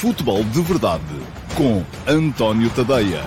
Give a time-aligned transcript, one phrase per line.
[0.00, 1.02] Futebol de Verdade
[1.56, 3.22] com António Tadeia.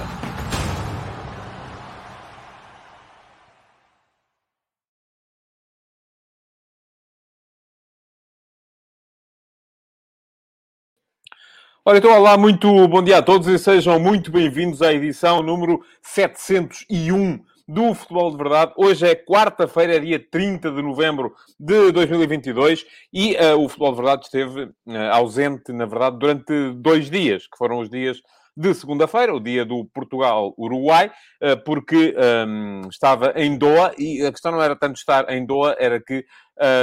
[11.83, 15.83] Ora, então, olá, muito bom dia a todos e sejam muito bem-vindos à edição número
[16.03, 18.73] 701 do Futebol de Verdade.
[18.75, 22.83] Hoje é quarta-feira, dia 30 de novembro de 2022
[23.13, 24.73] e uh, o Futebol de Verdade esteve uh,
[25.11, 28.17] ausente, na verdade, durante dois dias, que foram os dias
[28.57, 31.11] de segunda-feira, o dia do Portugal-Uruguai,
[31.43, 32.15] uh, porque
[32.47, 36.25] um, estava em Doha e a questão não era tanto estar em Doha, era que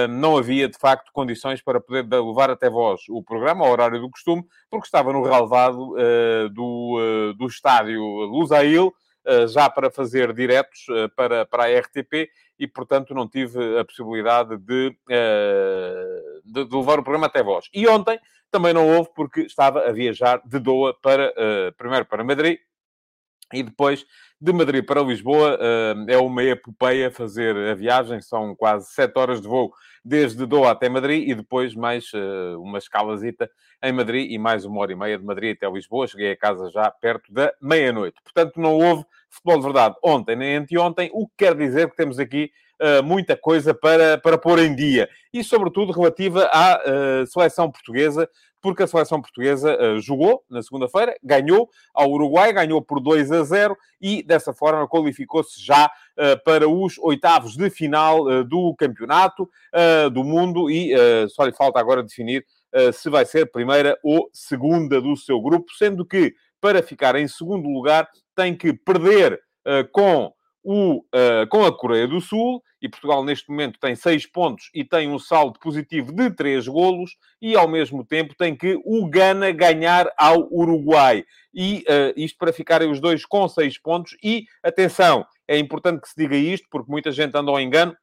[0.09, 4.09] não havia, de facto, condições para poder levar até vós o programa, ao horário do
[4.09, 5.95] costume, porque estava no relevado
[6.55, 9.06] do, do estádio Lusail, eh,
[9.49, 14.57] já para fazer diretos eh, para, para a RTP e, portanto, não tive a possibilidade
[14.57, 17.69] de, eh, de, de levar o programa até vós.
[17.73, 18.19] E ontem
[18.51, 21.33] também não houve, porque estava a viajar de Doha para,
[21.77, 22.59] primeiro para Madrid
[23.53, 24.05] e depois
[24.41, 25.59] de Madrid para Lisboa
[26.09, 29.73] é uma epopeia fazer a viagem, são quase sete horas de voo
[30.05, 32.11] desde Doha até Madrid e depois mais
[32.59, 33.51] uma escalazita
[33.83, 36.07] em Madrid e mais uma hora e meia de Madrid até Lisboa.
[36.07, 38.21] Cheguei a casa já perto da meia-noite.
[38.23, 42.19] Portanto, não houve futebol de verdade ontem nem anteontem, o que quer dizer que temos
[42.19, 42.51] aqui
[43.05, 45.09] muita coisa para, para pôr em dia.
[45.33, 48.29] E, sobretudo, relativa à uh, seleção portuguesa,
[48.67, 53.45] porque a seleção portuguesa uh, jogou na segunda-feira, ganhou ao Uruguai, ganhou por 2 a
[53.45, 59.49] 0 e, dessa forma, qualificou-se já uh, para os oitavos de final uh, do campeonato
[60.13, 60.95] do mundo e
[61.29, 62.47] só lhe falta agora definir
[62.95, 67.69] se vai ser primeira ou segunda do seu grupo, sendo que para ficar em segundo
[67.69, 69.39] lugar, tem que perder
[69.93, 70.33] com,
[70.69, 74.85] o, uh, com a Coreia do Sul, e Portugal neste momento tem seis pontos e
[74.85, 79.53] tem um saldo positivo de três golos, e ao mesmo tempo tem que o Gana
[79.53, 81.25] ganhar ao Uruguai.
[81.55, 84.17] E uh, isto para ficarem os dois com seis pontos.
[84.23, 87.97] E atenção, é importante que se diga isto, porque muita gente anda ao engano.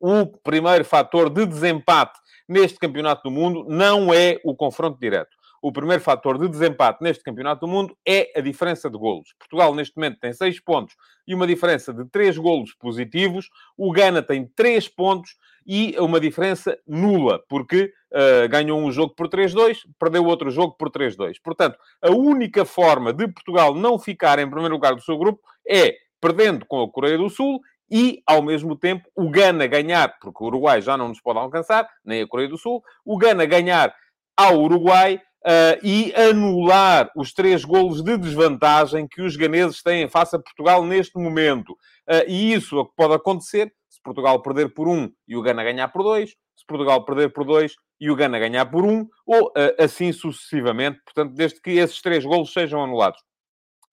[0.00, 2.18] O primeiro fator de desempate
[2.48, 7.22] neste campeonato do mundo não é o confronto direto o primeiro fator de desempate neste
[7.22, 9.32] Campeonato do Mundo é a diferença de golos.
[9.38, 10.96] Portugal, neste momento, tem 6 pontos
[11.26, 13.48] e uma diferença de 3 golos positivos.
[13.78, 19.28] O Ghana tem 3 pontos e uma diferença nula, porque uh, ganhou um jogo por
[19.28, 21.36] 3-2, perdeu outro jogo por 3-2.
[21.40, 25.94] Portanto, a única forma de Portugal não ficar em primeiro lugar do seu grupo é
[26.20, 30.46] perdendo com a Coreia do Sul e, ao mesmo tempo, o Ghana ganhar, porque o
[30.48, 33.94] Uruguai já não nos pode alcançar, nem a Coreia do Sul, o Ghana ganhar
[34.36, 40.36] ao Uruguai Uh, e anular os três golos de desvantagem que os ganeses têm face
[40.36, 41.72] a Portugal neste momento.
[42.08, 45.64] Uh, e isso é que pode acontecer se Portugal perder por um e o Gana
[45.64, 49.48] ganhar por dois, se Portugal perder por dois e o Gana ganhar por um, ou
[49.48, 51.00] uh, assim sucessivamente.
[51.04, 53.20] Portanto, desde que esses três golos sejam anulados.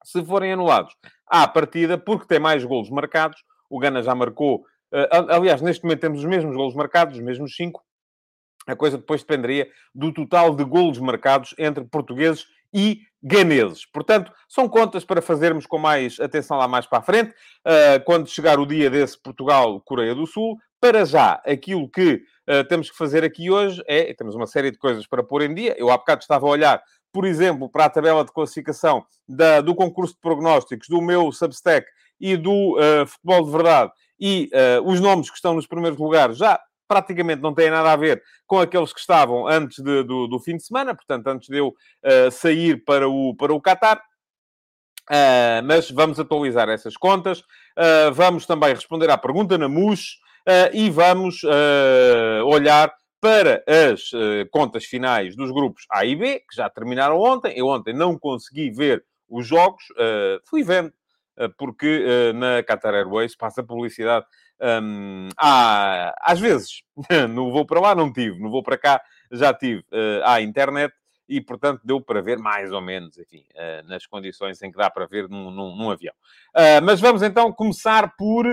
[0.04, 0.94] Se forem anulados
[1.26, 4.64] à partida, porque tem mais golos marcados, o Gana já marcou.
[5.32, 7.84] aliás, neste momento temos os mesmos golos marcados, os mesmos cinco,
[8.72, 13.86] a coisa depois dependeria do total de golos marcados entre portugueses e ganeses.
[13.86, 18.30] Portanto, são contas para fazermos com mais atenção lá mais para a frente, uh, quando
[18.30, 20.58] chegar o dia desse Portugal-Coreia do Sul.
[20.80, 24.78] Para já, aquilo que uh, temos que fazer aqui hoje é, temos uma série de
[24.78, 25.76] coisas para pôr em dia.
[25.78, 26.82] Eu há bocado estava a olhar,
[27.12, 31.86] por exemplo, para a tabela de classificação da, do concurso de prognósticos do meu Substack
[32.20, 33.92] e do uh, Futebol de Verdade
[34.22, 34.52] e
[34.84, 38.60] os nomes que estão nos primeiros lugares já praticamente não têm nada a ver com
[38.60, 42.32] aqueles que estavam antes de, do, do, fim de semana, portanto, antes de eu uh,
[42.32, 44.02] sair para o, para o Qatar.
[45.08, 50.18] Uh, mas vamos atualizar essas contas, uh, vamos também responder à pergunta na MUS
[50.74, 51.44] e vamos
[52.48, 54.10] olhar para as
[54.50, 57.54] contas finais dos grupos A e B, que já terminaram ontem.
[57.56, 59.84] Eu ontem não consegui ver os jogos,
[60.50, 60.92] fui vendo,
[61.56, 64.26] porque na Qatar Airways passa publicidade
[64.62, 66.84] um, há, às vezes,
[67.30, 70.94] no vou para lá não tive, no vou para cá já tive uh, à internet
[71.28, 74.90] e, portanto, deu para ver mais ou menos, enfim, uh, nas condições em que dá
[74.90, 76.14] para ver num, num, num avião.
[76.56, 78.46] Uh, mas vamos então começar por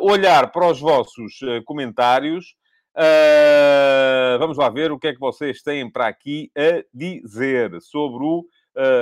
[0.00, 2.54] olhar para os vossos comentários.
[4.38, 8.46] vamos lá ver o que é que vocês têm para aqui a dizer sobre o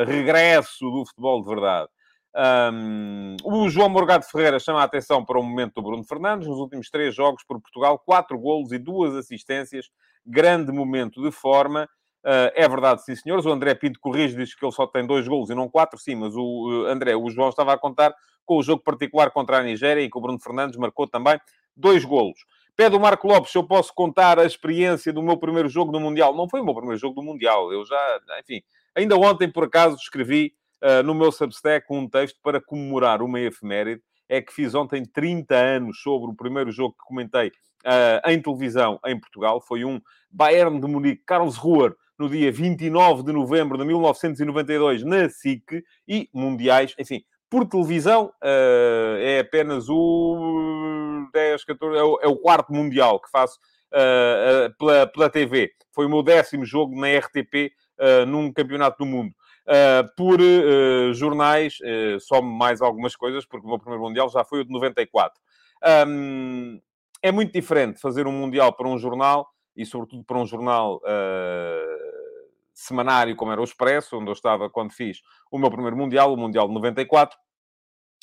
[0.06, 1.90] regresso do futebol de verdade.
[2.36, 6.46] Um, o João Morgado Ferreira chama a atenção para o momento do Bruno Fernandes.
[6.46, 9.86] Nos últimos três jogos por Portugal, quatro golos e duas assistências.
[10.26, 11.88] Grande momento de forma.
[12.24, 13.46] Uh, é verdade, sim, senhores.
[13.46, 15.98] O André Pinto corrige, diz que ele só tem dois golos e não quatro.
[15.98, 18.14] Sim, mas o uh, André, o João estava a contar
[18.44, 21.38] com o jogo particular contra a Nigéria e que o Bruno Fernandes marcou também
[21.76, 22.38] dois golos.
[22.76, 25.98] Pede o Marco Lopes se eu posso contar a experiência do meu primeiro jogo do
[25.98, 26.34] Mundial.
[26.34, 27.72] Não foi o meu primeiro jogo do Mundial.
[27.72, 28.62] Eu já, enfim,
[28.94, 30.52] ainda ontem, por acaso, escrevi
[30.82, 34.02] uh, no meu Substack um texto para comemorar uma efeméride.
[34.28, 39.00] É que fiz ontem 30 anos sobre o primeiro jogo que comentei uh, em televisão
[39.06, 39.60] em Portugal.
[39.60, 45.28] Foi um Bayern de Munique, Carlos Ruhr, no dia 29 de novembro de 1992, na
[45.28, 52.26] SIC, e mundiais, enfim, por televisão, uh, é apenas o 10, 14, é o, é
[52.26, 53.58] o quarto mundial que faço
[53.92, 55.70] uh, uh, pela, pela TV.
[55.94, 57.72] Foi o meu décimo jogo na RTP
[58.28, 59.34] num campeonato do mundo.
[60.16, 60.38] Por
[61.12, 61.78] jornais,
[62.20, 65.40] só mais algumas coisas, porque o meu primeiro mundial já foi o de 94.
[66.06, 66.80] Um,
[67.22, 71.00] é muito diferente fazer um mundial para um jornal e, sobretudo, para um jornal
[72.78, 75.20] semanário como era o Expresso, onde eu estava quando fiz
[75.50, 77.36] o meu primeiro Mundial, o Mundial de 94,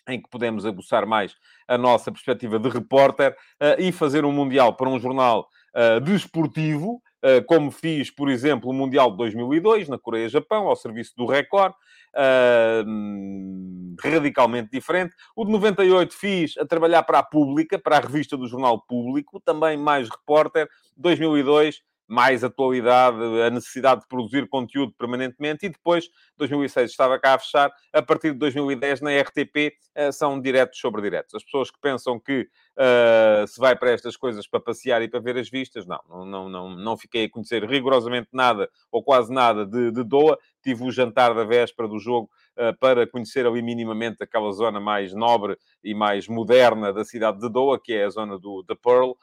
[0.07, 1.35] em que podemos aguçar mais
[1.67, 6.95] a nossa perspectiva de repórter uh, e fazer um Mundial para um jornal uh, desportivo,
[6.95, 7.01] uh,
[7.47, 11.73] como fiz, por exemplo, o Mundial de 2002, na Coreia-Japão, ao serviço do Record,
[12.13, 15.15] uh, radicalmente diferente.
[15.35, 19.39] O de 98 fiz a trabalhar para a Pública, para a revista do Jornal Público,
[19.39, 20.67] também mais repórter.
[20.97, 27.39] 2002 mais atualidade, a necessidade de produzir conteúdo permanentemente, e depois, 2006 estava cá a
[27.39, 31.33] fechar, a partir de 2010 na RTP eh, são diretos sobre diretos.
[31.33, 35.19] As pessoas que pensam que uh, se vai para estas coisas para passear e para
[35.19, 39.65] ver as vistas, não, não, não, não fiquei a conhecer rigorosamente nada, ou quase nada,
[39.65, 44.23] de, de Doha, tive o jantar da véspera do jogo uh, para conhecer ali minimamente
[44.23, 48.37] aquela zona mais nobre e mais moderna da cidade de Doha, que é a zona
[48.37, 49.13] do The Pearl,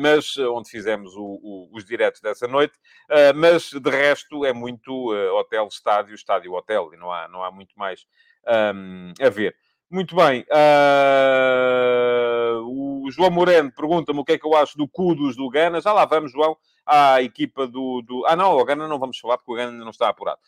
[0.00, 2.74] mas onde fizemos o, o, os diretos dessa noite.
[3.10, 7.50] Uh, mas de resto é muito hotel, estádio, estádio, hotel, e não há, não há
[7.50, 8.06] muito mais
[8.46, 9.56] um, a ver.
[9.94, 10.44] Muito bem.
[10.50, 11.04] Uh,
[13.04, 15.80] o João Moreno pergunta-me o que é que eu acho do Kudos do Gana.
[15.80, 18.26] Já lá vamos, João à equipa do, do...
[18.26, 20.40] Ah, não, o Gana não vamos falar, porque o Gana ainda não está apurado.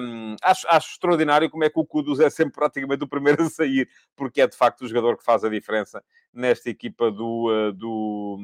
[0.00, 3.50] Um, acho, acho extraordinário como é que o Kudus é sempre praticamente o primeiro a
[3.50, 6.02] sair, porque é de facto o jogador que faz a diferença
[6.32, 8.38] nesta equipa do, uh, do,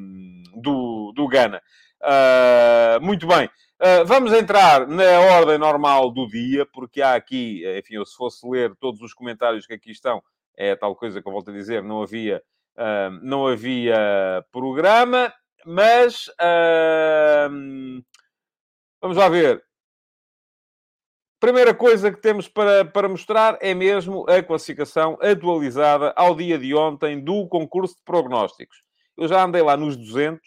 [0.55, 1.63] do, do Gana.
[2.03, 3.47] Uh, muito bem.
[3.81, 8.47] Uh, vamos entrar na ordem normal do dia, porque há aqui, enfim, eu se fosse
[8.47, 10.23] ler todos os comentários que aqui estão,
[10.57, 12.43] é tal coisa que eu volto a dizer, não havia,
[12.77, 15.33] uh, não havia programa.
[15.65, 18.03] Mas uh,
[19.01, 19.63] vamos lá ver.
[21.41, 26.75] Primeira coisa que temos para, para mostrar é mesmo a classificação atualizada ao dia de
[26.75, 28.83] ontem do concurso de prognósticos.
[29.17, 30.41] Eu já andei lá nos 200,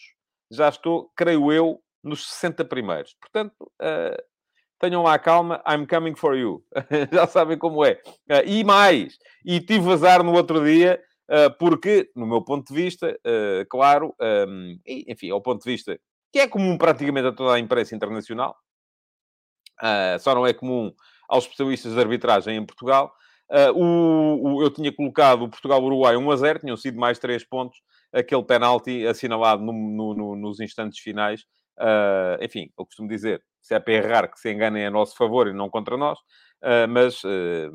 [0.51, 3.13] já estou, creio eu, nos 60 primeiros.
[3.19, 4.23] Portanto, uh,
[4.79, 6.63] tenham lá calma, I'm coming for you.
[7.11, 8.01] já sabem como é.
[8.29, 12.81] Uh, e mais, e tive azar no outro dia ah, porque, no meu ponto de
[12.81, 14.15] vista, ah, claro,
[14.85, 15.99] enfim, ao ponto de vista
[16.31, 18.55] que é comum praticamente a toda a imprensa internacional,
[19.81, 20.93] ah, só não é comum
[21.27, 23.13] aos especialistas de arbitragem em Portugal.
[23.75, 27.79] o, eu tinha colocado o Portugal-Uruguai 1 a 0, tinham sido mais 3 pontos,
[28.13, 31.45] aquele penalti assinalado no, no, no, nos instantes finais.
[31.77, 35.47] Uh, enfim, eu costumo dizer, se é para errar, que se enganem a nosso favor
[35.47, 37.71] e não contra nós, uh, mas uh,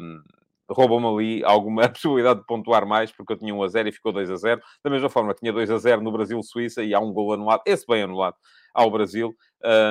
[0.70, 4.12] roubam-me ali alguma possibilidade de pontuar mais, porque eu tinha 1 a 0 e ficou
[4.12, 4.60] 2 a 0.
[4.82, 7.86] Da mesma forma, tinha 2 a 0 no Brasil-Suíça e há um gol anulado, esse
[7.86, 8.36] bem anulado,
[8.72, 9.34] ao Brasil,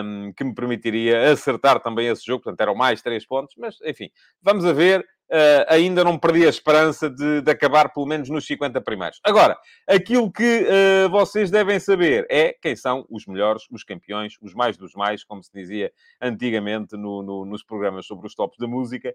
[0.04, 2.44] um, que me permitiria acertar também esse jogo.
[2.44, 4.10] Portanto, eram mais 3 pontos, mas enfim,
[4.42, 5.06] vamos a ver
[5.68, 9.20] ainda não perdi a esperança de, de, acabar pelo menos nos 50 primeiros.
[9.24, 9.58] Agora,
[9.88, 14.78] aquilo que uh, vocês devem saber é quem são os melhores, os campeões, os mais
[14.78, 19.14] dos mais, como se dizia antigamente no, no, nos programas sobre os tops da música.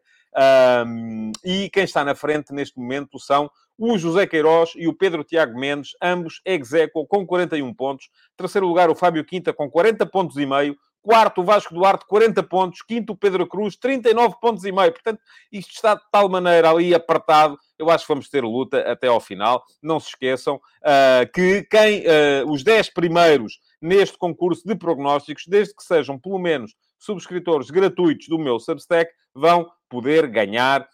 [0.87, 5.25] Um, e quem está na frente neste momento são o José Queiroz e o Pedro
[5.25, 6.71] Tiago Mendes, ambos ex
[7.09, 8.09] com 41 pontos.
[8.37, 10.77] Terceiro lugar, o Fábio Quinta com 40 pontos e meio.
[11.05, 12.81] Quarto, o Vasco Duarte, 40 pontos.
[12.81, 14.91] Quinto, o Pedro Cruz, 39 pontos e meio.
[14.91, 15.21] Portanto,
[15.53, 17.59] isto está de tal maneira ali apertado.
[17.79, 19.63] Eu acho que vamos ter luta até ao final.
[19.83, 25.77] Não se esqueçam uh, que quem, uh, os 10 primeiros neste concurso de prognósticos, desde
[25.77, 30.89] que sejam pelo menos subscritores gratuitos do meu Substack, vão poder ganhar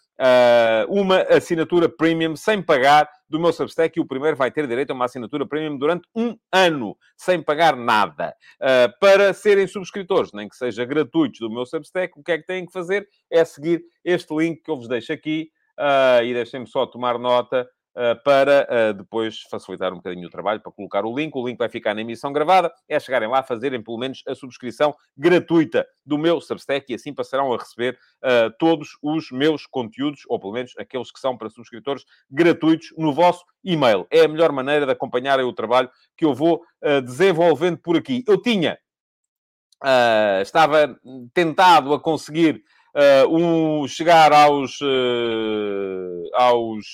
[0.89, 4.93] uma assinatura premium sem pagar do meu Substack e o primeiro vai ter direito a
[4.93, 8.35] uma assinatura premium durante um ano, sem pagar nada.
[8.61, 12.45] Uh, para serem subscritores, nem que seja gratuitos do meu Substack, o que é que
[12.45, 13.07] têm que fazer?
[13.31, 15.49] É seguir este link que eu vos deixo aqui
[15.79, 17.67] uh, e deixem-me só tomar nota.
[17.93, 21.35] Uh, para uh, depois facilitar um bocadinho o trabalho, para colocar o link.
[21.35, 22.71] O link vai ficar na emissão gravada.
[22.87, 27.53] É chegarem lá, fazerem pelo menos a subscrição gratuita do meu Substack e assim passarão
[27.53, 32.05] a receber uh, todos os meus conteúdos, ou pelo menos aqueles que são para subscritores
[32.29, 34.07] gratuitos, no vosso e-mail.
[34.09, 36.63] É a melhor maneira de acompanharem o trabalho que eu vou
[37.03, 38.23] desenvolvendo por aqui.
[38.27, 38.77] Eu tinha,
[40.41, 40.97] estava
[41.33, 42.63] tentado a conseguir
[43.29, 44.79] um, chegar aos,
[46.33, 46.85] aos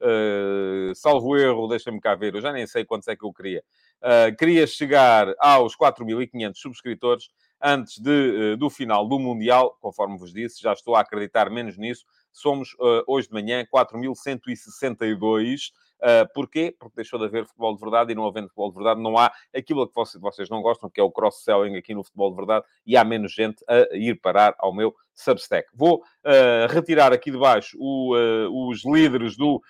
[0.00, 3.64] Uh, salvo erro, deixa-me cá ver, eu já nem sei quantos é que eu queria.
[4.00, 10.32] Uh, queria chegar aos 4.500 subscritores antes de, uh, do final do Mundial, conforme vos
[10.32, 12.04] disse, já estou a acreditar menos nisso.
[12.30, 12.76] Somos
[13.08, 15.72] hoje de manhã 4.162.
[15.98, 16.74] Uh, porquê?
[16.78, 19.32] Porque deixou de haver futebol de verdade e não havendo futebol de verdade, não há
[19.54, 22.96] aquilo que vocês não gostam, que é o cross-selling aqui no futebol de verdade, e
[22.96, 25.68] há menos gente a ir parar ao meu Substack.
[25.74, 29.60] Vou uh, retirar aqui de baixo o, uh, os líderes do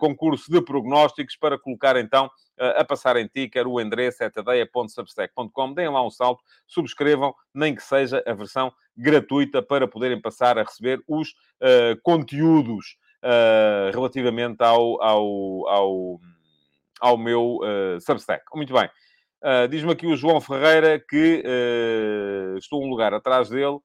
[0.00, 2.28] concurso de prognósticos para colocar então
[2.58, 4.30] a passar em ticker o endereço é.
[5.72, 10.64] Deem lá um salto, subscrevam, nem que seja a versão gratuita para poderem passar a
[10.64, 11.32] receber os
[12.02, 16.20] conteúdos uh, relativamente ao, ao, ao,
[17.00, 18.44] ao meu uh, Substack.
[18.54, 18.88] Muito bem.
[19.42, 21.42] Uh, Diz-me aqui o João Ferreira que
[22.58, 23.78] estou um lugar atrás dele.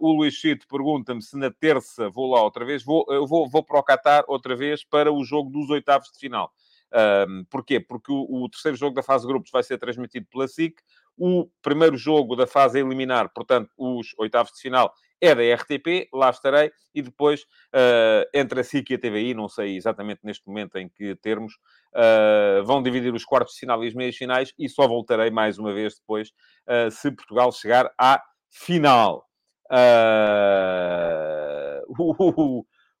[0.00, 2.84] o Luís Chito pergunta-me se na terça vou lá outra vez.
[2.84, 6.18] Vou, eu vou, vou para o Qatar outra vez para o jogo dos oitavos de
[6.18, 6.52] final.
[6.92, 7.78] Um, porquê?
[7.78, 10.74] Porque o, o, terceiro jogo da fase de grupos vai ser transmitido pela SIC.
[11.16, 16.08] O primeiro jogo da fase a eliminar, portanto, os oitavos de final, é da RTP,
[16.12, 17.42] lá estarei, e depois,
[17.74, 21.54] uh, entre a SIC e a TVI, não sei exatamente neste momento em que termos,
[21.94, 25.58] uh, vão dividir os quartos de final e as meias finais, e só voltarei mais
[25.58, 26.30] uma vez depois,
[26.68, 29.26] uh, se Portugal chegar à final.
[29.72, 30.30] Uh,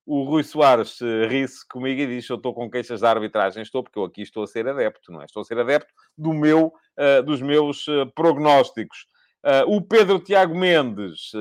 [0.06, 0.98] o Rui Soares
[1.28, 3.62] ri-se comigo e diz: Eu estou com queixas da arbitragem.
[3.62, 5.24] Estou, porque eu aqui estou a ser adepto, não é?
[5.24, 9.06] Estou a ser adepto do meu, uh, dos meus uh, prognósticos.
[9.66, 11.32] O Pedro Tiago Mendes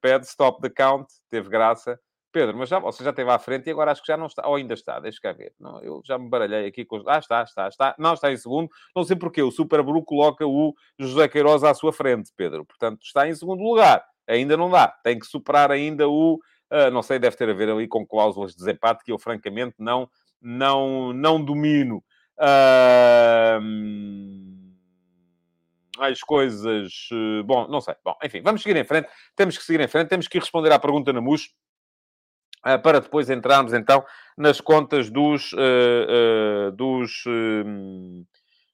[0.00, 1.98] pede stop the count, teve graça.
[2.32, 4.46] Pedro, mas já, você já esteve à frente e agora acho que já não está,
[4.46, 5.54] ou ainda está, deixa cá ver.
[5.58, 7.02] Não, eu já me baralhei aqui com.
[7.06, 7.94] Ah, está, está, está.
[7.98, 8.68] Não, está em segundo.
[8.94, 9.42] Não sei porquê.
[9.42, 12.66] O Super Bru coloca o José Queiroz à sua frente, Pedro.
[12.66, 14.04] Portanto, está em segundo lugar.
[14.28, 14.88] Ainda não dá.
[14.88, 16.38] Tem que superar ainda o
[16.70, 19.76] Uh, não sei, deve ter a ver ali com cláusulas de desempate que eu, francamente,
[19.78, 20.08] não,
[20.40, 22.02] não, não domino.
[22.38, 23.60] Uh,
[26.00, 26.92] as coisas...
[27.12, 27.94] Uh, bom, não sei.
[28.04, 29.08] Bom, enfim, vamos seguir em frente.
[29.34, 30.08] Temos que seguir em frente.
[30.08, 31.50] Temos que responder à pergunta na MUS
[32.62, 34.04] ah, para depois entrarmos, então,
[34.36, 35.50] nas contas dos...
[36.74, 37.24] dos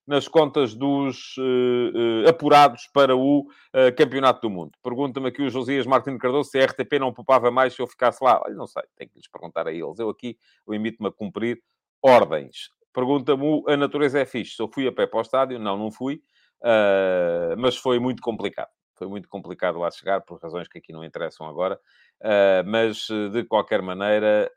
[0.07, 4.73] nas contas dos uh, uh, apurados para o uh, Campeonato do Mundo.
[4.83, 8.23] Pergunta-me aqui o Josias Martins Cardoso se a RTP não poupava mais se eu ficasse
[8.23, 8.41] lá.
[8.45, 9.99] Olha, não sei, tenho que lhes perguntar a eles.
[9.99, 10.37] Eu aqui
[10.69, 11.63] limito-me a cumprir
[12.03, 12.71] ordens.
[12.93, 14.57] Pergunta-me a natureza é fixe.
[14.57, 15.59] Se eu fui a pé para o estádio?
[15.59, 16.21] Não, não fui.
[17.59, 18.71] Mas foi muito complicado.
[18.95, 21.81] Foi muito complicado lá chegar, por razões que aqui não interessam agora.
[22.65, 24.51] mas, de qualquer maneira,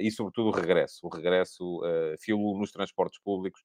[0.00, 1.06] e sobretudo o regresso.
[1.06, 1.80] O regresso,
[2.20, 3.62] filo nos transportes públicos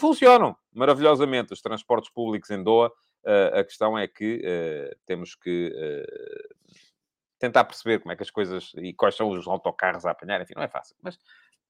[0.00, 2.90] funcionam maravilhosamente os transportes públicos em Doha.
[3.52, 4.42] A questão é que
[5.04, 5.70] temos que
[7.38, 10.54] tentar perceber como é que as coisas e quais são os autocarros a apanhar, enfim,
[10.56, 10.96] não é fácil.
[11.02, 11.18] Mas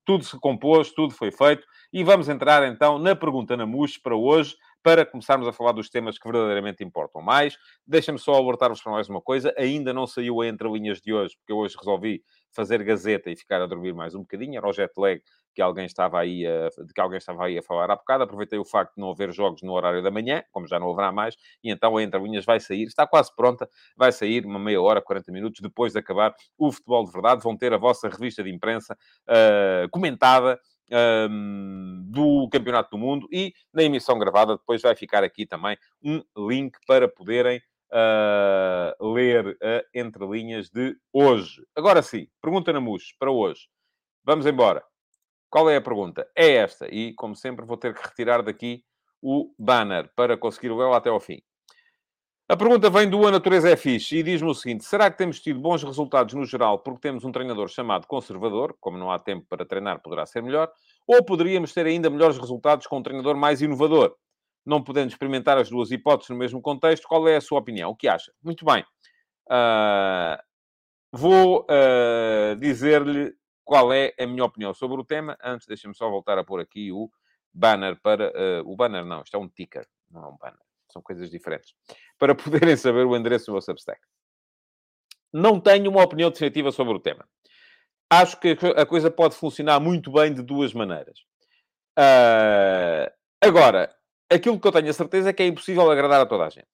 [0.04, 1.66] tudo se compôs, tudo foi feito.
[1.92, 5.90] E vamos entrar então na pergunta na MUS para hoje, para começarmos a falar dos
[5.90, 7.56] temas que verdadeiramente importam mais.
[7.86, 9.52] Deixa-me só alertar-vos para mais uma coisa.
[9.58, 13.36] Ainda não saiu a entre linhas de hoje, porque eu hoje resolvi fazer gazeta e
[13.36, 14.56] ficar a dormir mais um bocadinho.
[14.56, 15.20] Era o jet lag
[15.56, 18.24] que alguém estava aí a, de que alguém estava aí a falar há bocado.
[18.24, 21.10] Aproveitei o facto de não haver jogos no horário da manhã, como já não haverá
[21.10, 24.80] mais, e então a Entre Linhas vai sair, está quase pronta, vai sair uma meia
[24.80, 27.42] hora, 40 minutos depois de acabar o futebol de verdade.
[27.42, 28.96] Vão ter a vossa revista de imprensa
[29.28, 30.60] uh, comentada.
[30.88, 36.22] Um, do Campeonato do Mundo e na emissão gravada depois vai ficar aqui também um
[36.48, 41.64] link para poderem uh, ler a Entre Linhas de hoje.
[41.74, 43.68] Agora sim, pergunta na MUS para hoje.
[44.24, 44.82] Vamos embora.
[45.50, 46.28] Qual é a pergunta?
[46.36, 46.86] É esta.
[46.92, 48.84] E, como sempre, vou ter que retirar daqui
[49.22, 51.40] o banner para conseguir o ela até ao fim.
[52.48, 55.40] A pergunta vem do A Natureza é Fixe e diz-me o seguinte: será que temos
[55.40, 58.76] tido bons resultados no geral porque temos um treinador chamado conservador?
[58.80, 60.70] Como não há tempo para treinar, poderá ser melhor.
[61.08, 64.14] Ou poderíamos ter ainda melhores resultados com um treinador mais inovador?
[64.64, 67.90] Não podendo experimentar as duas hipóteses no mesmo contexto, qual é a sua opinião?
[67.90, 68.32] O que acha?
[68.40, 68.84] Muito bem.
[69.50, 70.40] Uh,
[71.12, 73.34] vou uh, dizer-lhe
[73.64, 75.36] qual é a minha opinião sobre o tema.
[75.42, 77.10] Antes, deixem-me só voltar a pôr aqui o
[77.52, 78.28] banner para...
[78.28, 80.60] Uh, o banner não, isto é um ticker, não é um banner.
[80.88, 81.74] São coisas diferentes.
[82.18, 84.00] Para poderem saber o endereço do meu Substack.
[85.32, 87.26] Não tenho uma opinião definitiva sobre o tema.
[88.08, 91.18] acho que a coisa pode funcionar muito bem de duas maneiras.
[91.98, 93.94] Uh, agora,
[94.30, 96.68] aquilo que eu tenho a certeza é que é impossível agradar a toda a gente.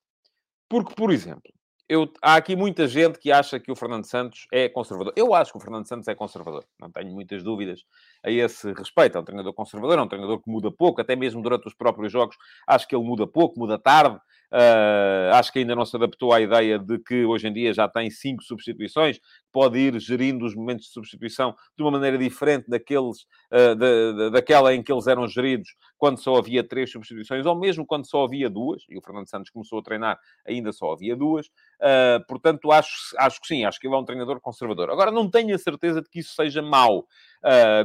[0.68, 1.52] Porque, por exemplo,
[1.88, 5.12] eu, há aqui muita gente que acha que o Fernando Santos é conservador.
[5.16, 6.64] Eu acho que o Fernando Santos é conservador.
[6.78, 7.84] Não tenho muitas dúvidas
[8.22, 9.18] a esse respeito.
[9.18, 12.12] É um treinador conservador, é um treinador que muda pouco, até mesmo durante os próprios
[12.12, 12.36] jogos.
[12.66, 14.18] Acho que ele muda pouco, muda tarde.
[14.52, 17.88] Uh, acho que ainda não se adaptou à ideia de que hoje em dia já
[17.88, 19.18] tem cinco substituições,
[19.50, 24.28] pode ir gerindo os momentos de substituição de uma maneira diferente daqueles, uh, da, da,
[24.28, 28.24] daquela em que eles eram geridos quando só havia três substituições, ou mesmo quando só
[28.24, 31.46] havia duas, e o Fernando Santos começou a treinar, ainda só havia duas.
[31.46, 34.90] Uh, portanto, acho, acho que sim, acho que ele é um treinador conservador.
[34.90, 37.06] Agora, não tenho a certeza de que isso seja mau,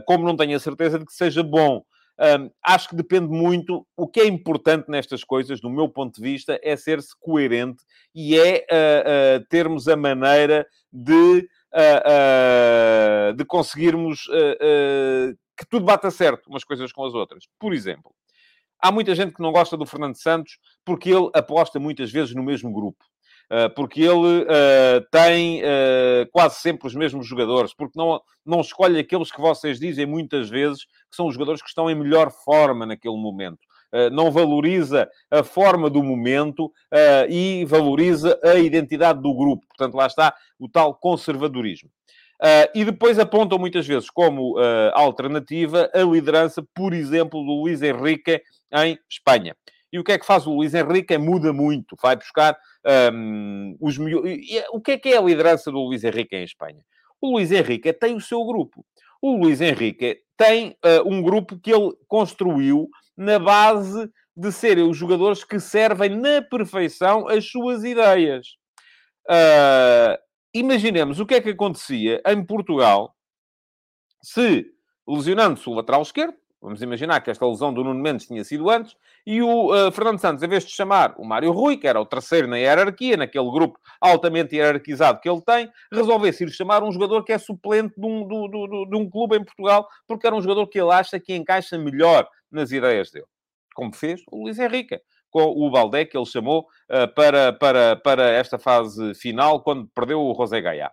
[0.05, 1.83] como não tenho a certeza de que seja bom.
[2.19, 3.85] Um, acho que depende muito.
[3.95, 7.83] O que é importante nestas coisas, do meu ponto de vista, é ser-se coerente
[8.13, 14.27] e é uh, uh, termos a maneira de, uh, de conseguirmos
[15.57, 17.45] que tudo bata certo umas coisas com as outras.
[17.59, 18.11] Por exemplo,
[18.79, 22.43] há muita gente que não gosta do Fernando Santos porque ele aposta muitas vezes no
[22.43, 23.05] mesmo grupo.
[23.49, 28.99] Ah, porque ele uh, tem uh, quase sempre os mesmos jogadores, porque não, não escolhe
[28.99, 32.85] aqueles que vocês dizem muitas vezes que são os jogadores que estão em melhor forma
[32.85, 33.59] naquele momento.
[34.11, 36.69] não valoriza a forma do momento
[37.29, 39.65] e valoriza a identidade do grupo.
[39.65, 41.89] Portanto, lá está o tal conservadorismo.
[42.39, 47.81] Uh, e depois apontam muitas vezes como uh, alternativa a liderança, por exemplo, do Luís
[47.81, 48.41] Henrique
[48.73, 49.55] em Espanha.
[49.91, 51.13] E o que é que faz o Luís Henrique?
[51.13, 52.57] É, muda muito, vai buscar
[53.13, 54.39] um, os melhores.
[54.71, 56.83] O que é que é a liderança do Luís Henrique em Espanha?
[57.21, 58.85] O Luís Henrique tem o seu grupo.
[59.21, 64.95] O Luís Henrique tem uh, um grupo que ele construiu na base de serem os
[64.95, 68.49] jogadores que servem na perfeição as suas ideias.
[69.27, 70.15] Uh,
[70.53, 73.15] imaginemos o que é que acontecia em Portugal
[74.21, 74.65] se,
[75.07, 78.95] lesionando-se o lateral esquerdo, Vamos imaginar que esta lesão do Nuno Mendes tinha sido antes,
[79.25, 82.05] e o uh, Fernando Santos, em vez de chamar o Mário Rui, que era o
[82.05, 87.23] terceiro na hierarquia, naquele grupo altamente hierarquizado que ele tem, resolvesse ir chamar um jogador
[87.23, 90.41] que é suplente de um, do, do, de um clube em Portugal, porque era um
[90.41, 93.27] jogador que ele acha que encaixa melhor nas ideias dele.
[93.75, 94.99] Como fez o Luís Henrique
[95.29, 100.19] com o Baldé, que ele chamou uh, para, para, para esta fase final, quando perdeu
[100.21, 100.91] o José Gaia.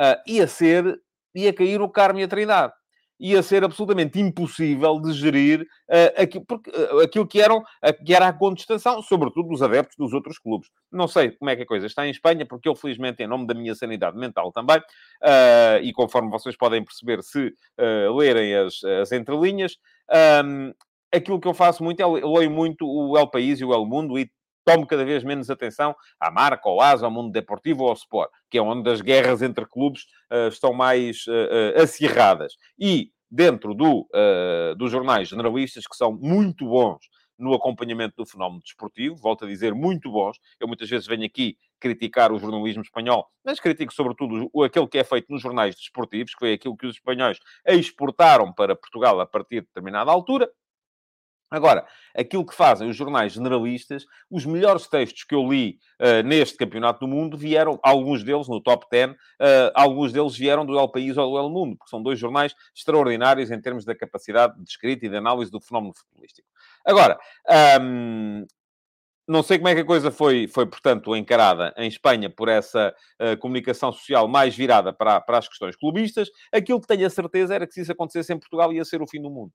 [0.00, 1.00] Uh, ia ser,
[1.32, 2.72] ia cair o Carme e a Trindade
[3.18, 8.14] ia ser absolutamente impossível de gerir uh, aquilo, porque, uh, aquilo que, eram, uh, que
[8.14, 10.68] era a contestação, sobretudo dos adeptos dos outros clubes.
[10.92, 13.46] Não sei como é que a coisa está em Espanha, porque eu, felizmente, em nome
[13.46, 14.80] da minha sanidade mental também,
[15.82, 17.52] e conforme vocês podem perceber se
[18.14, 19.76] lerem as, as entrelinhas,
[20.44, 20.72] um,
[21.12, 24.18] aquilo que eu faço muito é leio muito o El País e o El Mundo
[24.18, 24.30] e
[24.66, 28.30] tome cada vez menos atenção à marca, ao ASA, ao mundo deportivo ou ao sport,
[28.50, 32.54] que é onde as guerras entre clubes uh, estão mais uh, acirradas.
[32.78, 34.08] E dentro do,
[34.78, 37.00] dos jornais generalistas, que são muito bons
[37.38, 40.38] no acompanhamento do fenómeno desportivo, volto a dizer, muito bons.
[40.58, 45.04] Eu muitas vezes venho aqui criticar o jornalismo espanhol, mas critico sobretudo aquele que é
[45.04, 49.60] feito nos jornais desportivos, que foi aquilo que os espanhóis exportaram para Portugal a partir
[49.60, 50.48] de determinada altura.
[51.48, 56.56] Agora, aquilo que fazem os jornais generalistas, os melhores textos que eu li uh, neste
[56.56, 59.16] Campeonato do Mundo vieram, alguns deles no top 10, uh,
[59.72, 63.50] alguns deles vieram do El País ou do El Mundo, porque são dois jornais extraordinários
[63.52, 66.48] em termos da capacidade de escrita e de análise do fenómeno futebolístico.
[66.84, 67.16] Agora,
[67.80, 68.44] um,
[69.28, 72.92] não sei como é que a coisa foi, foi portanto, encarada em Espanha por essa
[73.20, 76.28] uh, comunicação social mais virada para, para as questões clubistas.
[76.52, 79.06] Aquilo que tenho a certeza era que se isso acontecesse em Portugal ia ser o
[79.06, 79.52] fim do mundo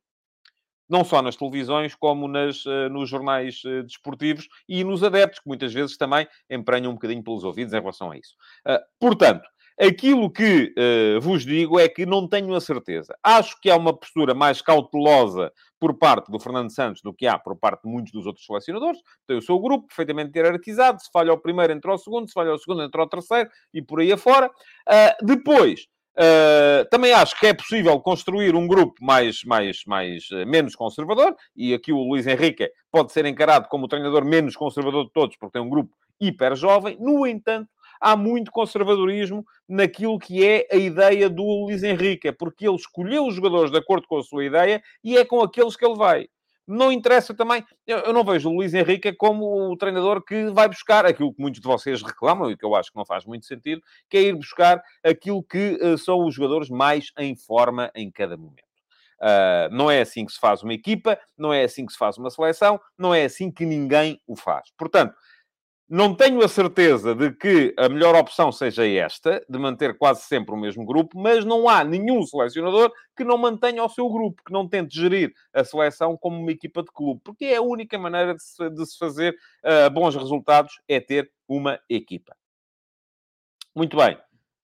[0.92, 5.48] não só nas televisões, como nas, uh, nos jornais uh, desportivos e nos adeptos, que
[5.48, 8.36] muitas vezes também emprenham um bocadinho pelos ouvidos em relação a isso.
[8.68, 9.48] Uh, portanto,
[9.80, 10.76] aquilo que
[11.22, 13.18] vos digo é que não tenho a certeza.
[13.24, 17.40] Acho que há uma postura mais cautelosa por parte do Fernando Santos do que há
[17.40, 19.00] por parte de muitos dos outros selecionadores.
[19.26, 21.02] Tem o seu grupo perfeitamente hierarquizado.
[21.02, 22.28] Se falha o primeiro, entra o segundo.
[22.28, 23.50] Se falha o segundo, entra o terceiro.
[23.74, 24.52] E por aí afora.
[25.24, 30.76] depois Uh, também acho que é possível construir um grupo mais, mais, mais, uh, menos
[30.76, 35.12] conservador, e aqui o Luís Henrique pode ser encarado como o treinador menos conservador de
[35.14, 36.98] todos, porque tem um grupo hiper jovem.
[37.00, 37.70] No entanto,
[38.00, 43.36] há muito conservadorismo naquilo que é a ideia do Luís Henrique, porque ele escolheu os
[43.36, 46.28] jogadores de acordo com a sua ideia e é com aqueles que ele vai.
[46.68, 51.06] Não interessa também, eu não vejo o Luís Henrique como o treinador que vai buscar
[51.06, 53.82] aquilo que muitos de vocês reclamam e que eu acho que não faz muito sentido,
[54.10, 58.38] que é ir buscar aquilo que uh, são os jogadores mais em forma em cada
[58.38, 58.72] momento.
[59.22, 62.18] Uh, não é assim que se faz uma equipa, não é assim que se faz
[62.18, 64.72] uma seleção, não é assim que ninguém o faz.
[64.78, 65.14] Portanto,
[65.94, 70.56] Não tenho a certeza de que a melhor opção seja esta, de manter quase sempre
[70.56, 74.54] o mesmo grupo, mas não há nenhum selecionador que não mantenha o seu grupo, que
[74.54, 78.34] não tente gerir a seleção como uma equipa de clube, porque é a única maneira
[78.34, 82.34] de se, de se fazer uh, bons resultados é ter uma equipa.
[83.76, 84.18] Muito bem.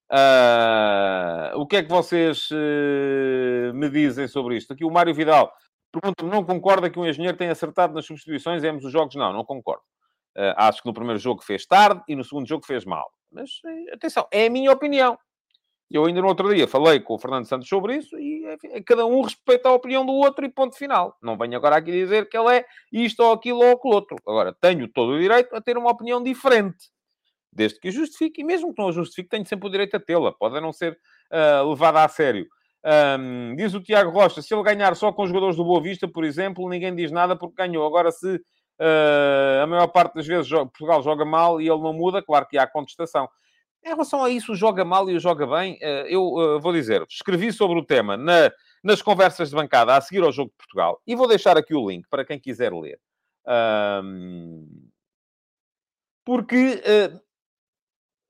[0.09, 4.71] Uh, o que é que vocês uh, me dizem sobre isto?
[4.71, 5.51] Aqui o Mário Vidal
[5.91, 9.15] pergunta-me: não concorda que um engenheiro tenha acertado nas substituições e ambos os jogos?
[9.15, 9.83] Não, não concordo.
[10.37, 13.09] Uh, acho que no primeiro jogo fez tarde e no segundo jogo fez mal.
[13.31, 15.17] Mas, eh, atenção, é a minha opinião.
[15.89, 19.05] Eu ainda no outro dia falei com o Fernando Santos sobre isso e enfim, cada
[19.05, 21.17] um respeita a opinião do outro e ponto final.
[21.21, 24.17] Não venho agora aqui dizer que ele é isto ou aquilo ou aquilo outro.
[24.27, 26.89] Agora, tenho todo o direito a ter uma opinião diferente.
[27.51, 30.33] Desde que justifique, e mesmo que não a justifique, tenho sempre o direito a tê-la.
[30.33, 30.99] Pode não ser
[31.31, 32.45] uh, levada a sério.
[33.19, 36.07] Um, diz o Tiago Rocha, se ele ganhar só com os jogadores do Boa Vista,
[36.07, 37.85] por exemplo, ninguém diz nada porque ganhou.
[37.85, 38.39] Agora, se
[38.79, 42.57] Uh, a maior parte das vezes Portugal joga mal e ele não muda, claro que
[42.57, 43.27] há contestação.
[43.83, 46.73] Em relação a isso, o joga mal e o joga bem, uh, eu uh, vou
[46.73, 48.51] dizer, escrevi sobre o tema na,
[48.83, 51.89] nas conversas de bancada a seguir ao jogo de Portugal e vou deixar aqui o
[51.89, 52.99] link para quem quiser ler.
[56.25, 56.81] porque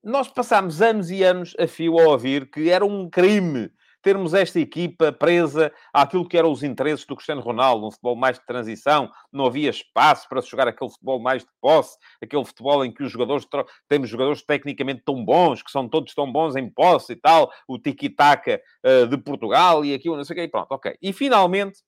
[0.04, 3.70] nós passámos anos e anos a fio a ouvir que era um crime
[4.08, 8.40] termos esta equipa presa àquilo que eram os interesses do Cristiano Ronaldo, um futebol mais
[8.40, 12.86] de transição, não havia espaço para se jogar aquele futebol mais de posse, aquele futebol
[12.86, 13.46] em que os jogadores,
[13.90, 17.78] temos jogadores tecnicamente tão bons, que são todos tão bons em posse e tal, o
[17.78, 20.96] tiki-taka uh, de Portugal e aquilo, não sei o quê, e pronto, ok.
[21.02, 21.80] E finalmente,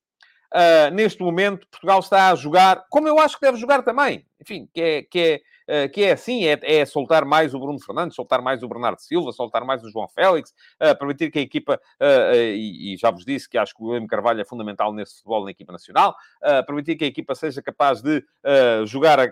[0.53, 4.69] uh, neste momento, Portugal está a jogar, como eu acho que deve jogar também, enfim,
[4.73, 8.15] que é, que é eh, que é assim, é, é, soltar mais o Bruno Fernandes,
[8.15, 11.79] soltar mais o Bernardo Silva, soltar mais o João Félix, uh, permitir que a equipa,
[12.01, 15.17] uh, e, e, já vos disse que acho que o William Carvalho é fundamental nesse
[15.17, 16.15] futebol na equipa nacional,
[16.65, 18.23] permitir que a equipa seja capaz de
[18.87, 19.31] jogar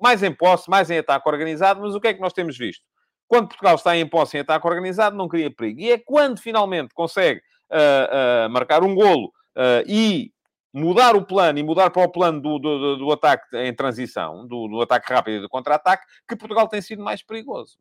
[0.00, 2.84] mais em posse, mais em ataque organizado, mas o que é que nós temos visto?
[3.28, 5.78] Quando Portugal está em posse em ataque organizado, não cria perigo.
[5.78, 7.40] E é quando finalmente consegue
[8.50, 9.30] marcar um golo
[9.86, 10.32] e
[10.72, 14.68] mudar o plano e mudar para o plano do, do, do ataque em transição, do,
[14.68, 17.78] do ataque rápido e do contra-ataque, que Portugal tem sido mais perigoso.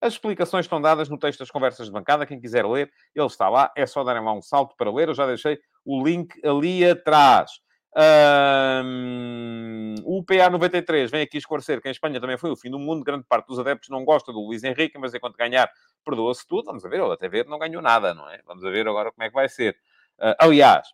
[0.00, 2.26] As explicações estão dadas no texto das conversas de bancada.
[2.26, 3.70] Quem quiser ler, ele está lá.
[3.76, 5.08] É só darem lá um salto para ler.
[5.08, 7.52] Eu já deixei o link ali atrás.
[8.84, 13.04] Um, o PA93 vem aqui esclarecer que em Espanha também foi o fim do mundo.
[13.04, 15.70] Grande parte dos adeptos não gosta do Luís Henrique, mas enquanto ganhar,
[16.04, 16.64] perdoa-se tudo.
[16.64, 16.98] Vamos a ver.
[16.98, 18.40] Ele até ver não ganhou nada, não é?
[18.44, 19.76] Vamos a ver agora como é que vai ser.
[20.22, 20.86] Uh, aliás,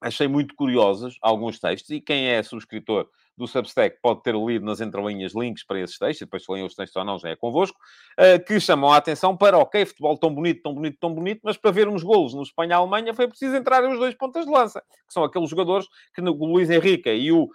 [0.00, 4.80] achei muito curiosos alguns textos, e quem é subscritor do Substack pode ter lido nas
[4.80, 7.78] entrelinhas links para esses textos, depois se leem os textos ou não, já é convosco,
[8.18, 11.56] uh, que chamam a atenção para, ok, futebol tão bonito, tão bonito, tão bonito, mas
[11.56, 15.12] para ver uns golos no Espanha-Alemanha foi preciso entrarem os dois pontas de lança, que
[15.12, 17.50] são aqueles jogadores que o Luís Henrique e o uh,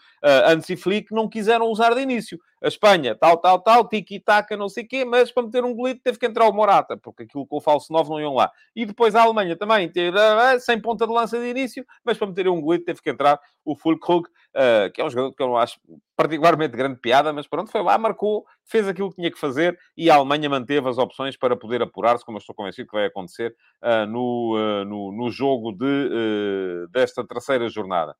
[0.47, 2.39] Ansi Flick não quiseram usar de início.
[2.63, 6.01] A Espanha, tal, tal, tal, tiki-taka, não sei o quê, mas para meter um golito
[6.01, 8.49] teve que entrar o Morata, porque aquilo com o falso 9 não iam lá.
[8.73, 12.27] E depois a Alemanha também, ter, uh, sem ponta de lança de início, mas para
[12.27, 15.47] meter um golito teve que entrar o Fulkrug, uh, que é um jogador que eu
[15.47, 15.77] não acho
[16.15, 20.09] particularmente grande piada, mas pronto, foi lá, marcou, fez aquilo que tinha que fazer e
[20.09, 23.53] a Alemanha manteve as opções para poder apurar-se, como eu estou convencido que vai acontecer
[24.07, 28.15] no, no, no, jogo de, desta terceira jornada.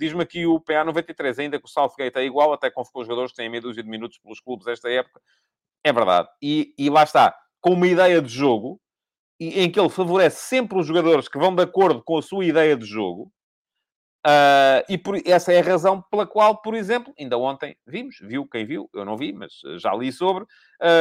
[0.00, 3.50] Diz-me aqui o PA93, ainda que o Southgate é igual, até convocou jogadores que têm
[3.50, 5.20] meia dúzia de minutos pelos clubes esta época.
[5.84, 6.26] É verdade.
[6.40, 8.80] E, e lá está, com uma ideia de jogo,
[9.38, 12.74] em que ele favorece sempre os jogadores que vão de acordo com a sua ideia
[12.78, 13.30] de jogo.
[14.26, 18.46] Uh, e por, essa é a razão pela qual, por exemplo, ainda ontem vimos, viu
[18.46, 20.44] quem viu, eu não vi, mas já li sobre,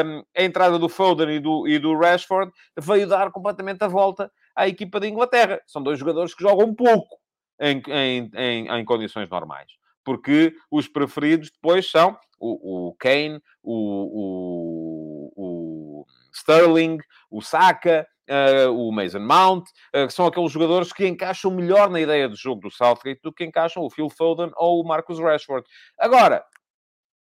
[0.04, 4.30] um, a entrada do Foden e do, e do Rashford veio dar completamente a volta
[4.54, 5.62] à equipa da Inglaterra.
[5.68, 7.19] São dois jogadores que jogam pouco
[7.60, 9.68] em, em, em, em condições normais.
[10.04, 16.98] Porque os preferidos depois são o, o Kane, o, o, o Sterling,
[17.30, 22.00] o Saka, uh, o Mason Mount, uh, que são aqueles jogadores que encaixam melhor na
[22.00, 25.68] ideia de jogo do Southgate do que encaixam o Phil Foden ou o Marcus Rashford.
[25.98, 26.44] Agora,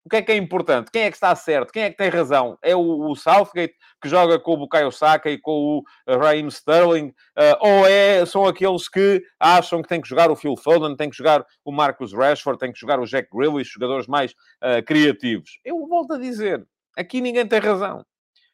[0.05, 0.91] o que é que é importante?
[0.91, 1.73] Quem é que está certo?
[1.73, 2.59] Quem é que tem razão?
[2.61, 6.47] É o, o Southgate que joga com o Bukayo Saka e com o uh, Raheem
[6.47, 7.07] Sterling?
[7.07, 11.09] Uh, ou é, são aqueles que acham que tem que jogar o Phil Foden, tem
[11.09, 15.59] que jogar o Marcus Rashford, tem que jogar o Jack Grealish, jogadores mais uh, criativos?
[15.65, 16.63] Eu volto a dizer,
[16.95, 18.05] aqui ninguém tem razão.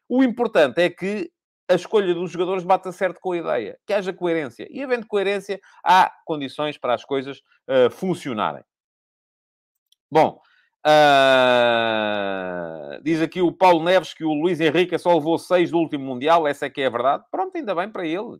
[0.08, 1.30] O importante é que
[1.70, 4.68] a escolha dos jogadores bata certo com a ideia, que haja coerência.
[4.70, 8.64] E havendo coerência, há condições para as coisas uh, funcionarem.
[10.10, 10.42] Bom,
[10.88, 10.92] uh,
[13.04, 16.48] diz aqui o Paulo Neves que o Luís Henrique só levou seis do último Mundial,
[16.48, 17.24] essa é que é a verdade.
[17.32, 18.40] Pronto, ainda bem para ele.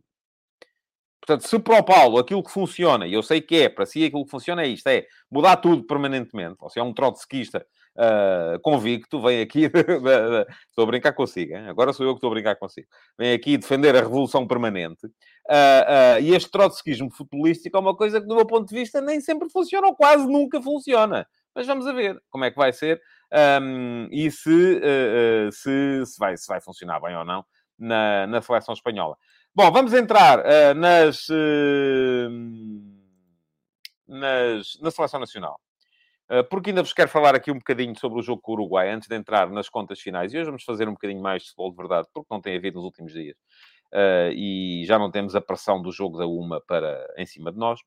[1.24, 4.04] Portanto, se para o Paulo aquilo que funciona, e eu sei que é, para si
[4.04, 7.64] aquilo que funciona é isto, é mudar tudo permanentemente, ou se é um trotskista
[7.96, 9.70] uh, convicto, vem aqui...
[10.68, 11.68] estou a brincar consigo, hein?
[11.68, 12.88] agora sou eu que estou a brincar consigo.
[13.16, 15.06] Vem aqui defender a revolução permanente.
[15.06, 19.20] Uh, e este trotskismo futebolístico é uma coisa que, do meu ponto de vista, nem
[19.20, 21.24] sempre funciona, ou quase nunca funciona.
[21.54, 23.00] Mas vamos a ver como é que vai ser
[23.60, 24.80] um, e se,
[25.52, 27.44] se, se, vai, se vai funcionar bem ou não
[27.78, 29.16] na, na seleção espanhola.
[29.54, 32.30] Bom, vamos entrar uh, nas, uh,
[34.08, 35.60] nas, na seleção nacional.
[36.30, 38.90] Uh, porque ainda vos quero falar aqui um bocadinho sobre o jogo com o Uruguai,
[38.90, 40.32] antes de entrar nas contas finais.
[40.32, 42.76] E hoje vamos fazer um bocadinho mais de futebol de verdade, porque não tem havido
[42.76, 43.36] nos últimos dias.
[44.34, 47.80] e já não temos a pressão do jogo da UMA para, em cima de nós.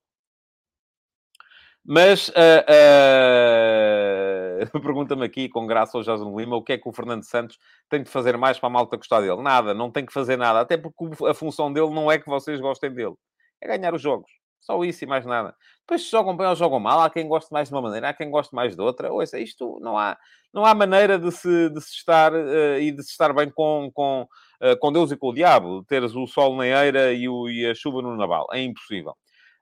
[1.88, 2.32] Mas
[4.72, 8.02] pergunta-me aqui, com graça ao Jason Lima, o que é que o Fernando Santos tem
[8.02, 9.42] de fazer mais para a malta gostar dele?
[9.42, 10.62] Nada, não tem que fazer nada.
[10.62, 13.16] Até porque a função dele não é que vocês gostem dele.
[13.62, 14.30] É ganhar os jogos.
[14.66, 15.56] Só isso e mais nada.
[15.82, 18.14] Depois se jogam bem ou jogam mal, há quem goste mais de uma maneira, há
[18.14, 19.14] quem goste mais de outra.
[19.14, 20.18] Ouça, isto não há,
[20.52, 23.92] não há maneira de se, de se estar uh, e de se estar bem com,
[23.94, 24.28] com,
[24.64, 25.84] uh, com Deus e com o diabo.
[25.84, 28.48] Teres o sol na eira e, o, e a chuva no naval.
[28.52, 29.16] É impossível.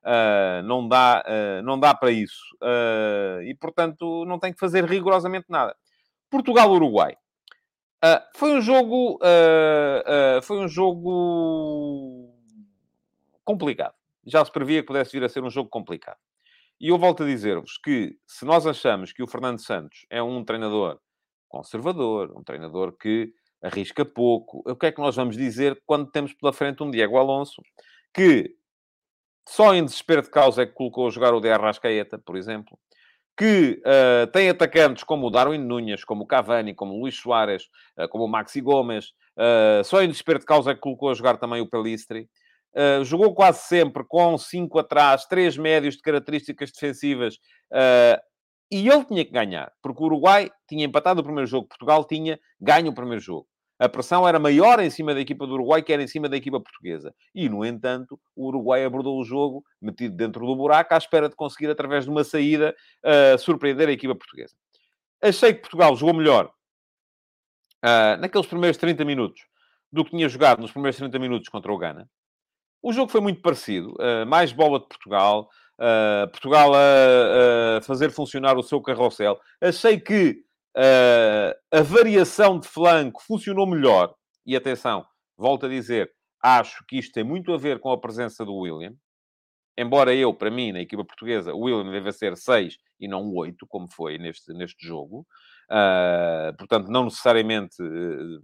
[0.04, 2.44] Uh, não, dá, uh, não dá para isso.
[2.62, 5.76] Uh, e, portanto, não tem que fazer rigorosamente nada.
[6.30, 7.16] Portugal-Uruguai.
[8.36, 9.20] foi um jogo...
[10.42, 12.30] foi um jogo...
[13.46, 13.94] complicado.
[14.26, 16.18] Já se previa que pudesse vir a ser um jogo complicado.
[16.82, 20.44] E eu volto a dizer-vos que, se nós achamos que o Fernando Santos é um
[20.44, 21.00] treinador
[21.48, 26.34] conservador, um treinador que arrisca pouco, o que é que nós vamos dizer quando temos
[26.34, 27.62] pela frente um Diego Alonso
[28.14, 28.56] que
[29.48, 32.78] só em desespero de causa é que colocou a jogar o de Arrascaeta, por exemplo,
[33.38, 37.64] que uh, tem atacantes como o Darwin Nunes, como o Cavani, como o Luís Soares,
[37.98, 41.14] uh, como o Maxi Gomes, uh, só em desespero de causa é que colocou a
[41.14, 42.30] jogar também o Pelistri.
[43.04, 47.38] jogou quase sempre com cinco atrás, três médios de características defensivas,
[48.72, 52.40] e ele tinha que ganhar, porque o Uruguai tinha empatado o primeiro jogo, Portugal tinha
[52.60, 53.48] ganho o primeiro jogo
[53.80, 56.38] a pressão era maior em cima da equipa do Uruguai que era em cima da
[56.38, 57.14] equipa portuguesa.
[57.34, 61.36] E, no entanto, o Uruguai abordou o jogo metido dentro do buraco à espera de
[61.36, 64.56] conseguir, através de uma saída, uh, surpreender a equipa portuguesa.
[65.22, 66.52] Achei que Portugal jogou melhor
[67.84, 69.42] uh, naqueles primeiros 30 minutos
[69.92, 72.10] do que tinha jogado nos primeiros 30 minutos contra o Ghana.
[72.82, 73.94] O jogo foi muito parecido.
[73.94, 75.50] Uh, mais bola de Portugal.
[76.32, 79.38] Portugal a, a fazer funcionar o seu carrossel.
[79.60, 84.14] Achei que Uh, a variação de flanco funcionou melhor.
[84.46, 85.06] E atenção,
[85.38, 88.94] volto a dizer, acho que isto tem muito a ver com a presença do William.
[89.78, 93.66] Embora eu, para mim, na equipa portuguesa, o William deve ser 6 e não 8,
[93.68, 95.26] como foi neste, neste jogo.
[95.70, 97.78] Uh, portanto, não necessariamente,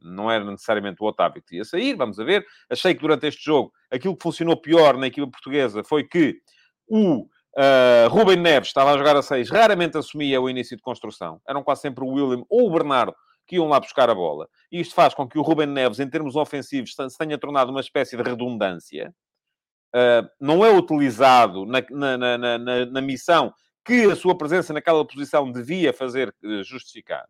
[0.02, 2.46] não era necessariamente o Otávio que ia sair, vamos a ver.
[2.70, 6.40] Achei que durante este jogo, aquilo que funcionou pior na equipa portuguesa foi que
[6.88, 11.42] o Uh, Rubem Neves estava a jogar a 6, raramente assumia o início de construção.
[11.48, 13.16] Eram quase sempre o William ou o Bernardo
[13.48, 14.48] que iam lá buscar a bola.
[14.72, 17.80] E isto faz com que o Rubem Neves, em termos ofensivos, se tenha tornado uma
[17.80, 19.14] espécie de redundância.
[19.96, 23.52] Uh, não é utilizado na, na, na, na, missão
[23.84, 27.26] que a sua presença naquela posição devia fazer uh, justificar.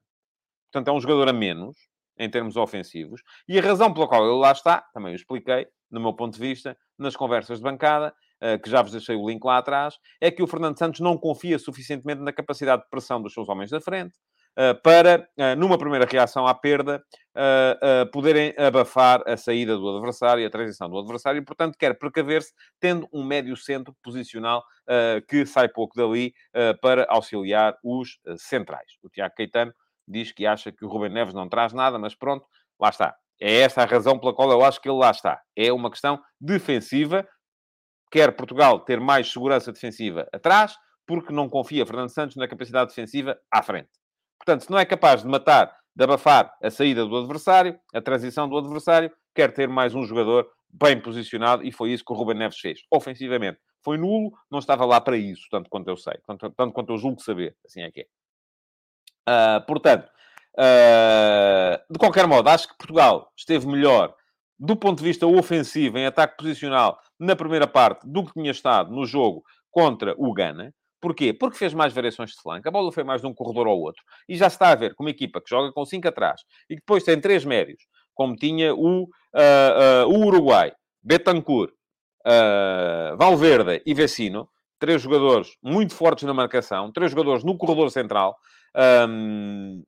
[0.69, 1.77] Portanto, é um jogador a menos,
[2.17, 3.21] em termos ofensivos.
[3.47, 6.39] E a razão pela qual ele lá está, também o expliquei, no meu ponto de
[6.39, 8.28] vista, nas conversas de bancada, eh,
[8.63, 11.59] que já vos deixei o link lá atrás, é que o Fernando Santos não confia
[11.59, 14.15] suficientemente na capacidade de pressão dos seus homens da frente
[14.57, 17.01] eh, para, eh, numa primeira reação à perda,
[18.11, 22.51] poderem abafar a saída do adversário e a transição do adversário, e, portanto, quer precaver-se
[22.81, 24.61] tendo um médio centro posicional
[25.25, 26.33] que sai pouco dali
[26.81, 28.97] para auxiliar os centrais.
[29.01, 29.73] O Tiago Caetano
[30.05, 32.45] diz que acha que o Rubem Neves não traz nada, mas pronto,
[32.77, 33.15] lá está.
[33.39, 35.39] É essa a razão pela qual eu acho que ele lá está.
[35.55, 37.25] É uma questão defensiva,
[38.11, 43.37] quer Portugal ter mais segurança defensiva atrás, porque não confia Fernando Santos na capacidade defensiva
[43.51, 43.89] à frente.
[44.37, 48.47] Portanto, se não é capaz de matar, de abafar a saída do adversário, a transição
[48.47, 52.37] do adversário, quer ter mais um jogador bem posicionado e foi isso que o Ruben
[52.37, 52.81] Neves fez.
[52.91, 56.93] Ofensivamente, foi nulo, não estava lá para isso, tanto quanto eu sei, tanto, tanto quanto
[56.93, 58.05] eu julgo saber, assim é que é.
[59.27, 60.09] Uh, portanto,
[60.57, 64.15] uh, de qualquer modo, acho que Portugal esteve melhor
[64.59, 68.91] do ponto de vista ofensivo, em ataque posicional, na primeira parte, do que tinha estado
[68.91, 70.73] no jogo contra o Ghana.
[71.01, 71.31] Porquê?
[71.33, 72.67] Porque fez mais variações de flanco.
[72.67, 74.03] A bola foi mais de um corredor ao outro.
[74.27, 76.75] E já se está a ver com uma equipa que joga com cinco atrás e
[76.75, 77.81] que depois tem três médios,
[78.13, 79.07] como tinha o, uh,
[80.05, 81.71] uh, o Uruguai, Betancourt,
[82.27, 84.49] uh, Valverde e Vecino.
[84.77, 88.37] Três jogadores muito fortes na marcação, três jogadores no corredor central.
[89.09, 89.83] Um,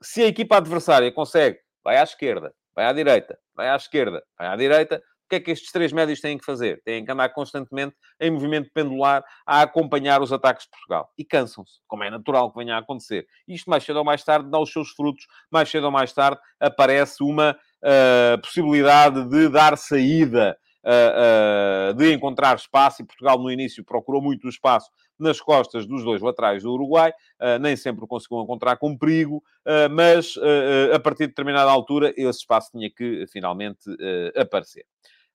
[0.00, 4.48] se a equipa adversária consegue, vai à esquerda, vai à direita, vai à esquerda, vai
[4.48, 6.82] à direita, que é que estes três médios têm que fazer?
[6.84, 11.10] Têm que andar constantemente em movimento pendular a acompanhar os ataques de Portugal.
[11.16, 13.26] E cansam-se, como é natural que venha a acontecer.
[13.48, 16.38] Isto mais cedo ou mais tarde dá os seus frutos, mais cedo ou mais tarde
[16.60, 23.84] aparece uma uh, possibilidade de dar saída uh, de encontrar espaço, e Portugal no início
[23.84, 28.76] procurou muito espaço nas costas dos dois laterais do Uruguai, uh, nem sempre conseguiu encontrar
[28.76, 29.42] com perigo,
[29.90, 30.34] mas
[30.92, 33.80] a partir de determinada altura esse espaço tinha que finalmente
[34.36, 34.84] aparecer.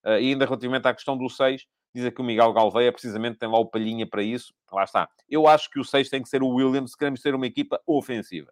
[0.06, 3.60] e ainda relativamente à questão do 6, diz aqui o Miguel Galveia, precisamente tem lá
[3.60, 4.54] o palhinha para isso.
[4.72, 5.10] Lá está.
[5.30, 7.82] Eu acho que o 6 tem que ser o Williams se queremos ter uma equipa
[7.86, 8.52] ofensiva.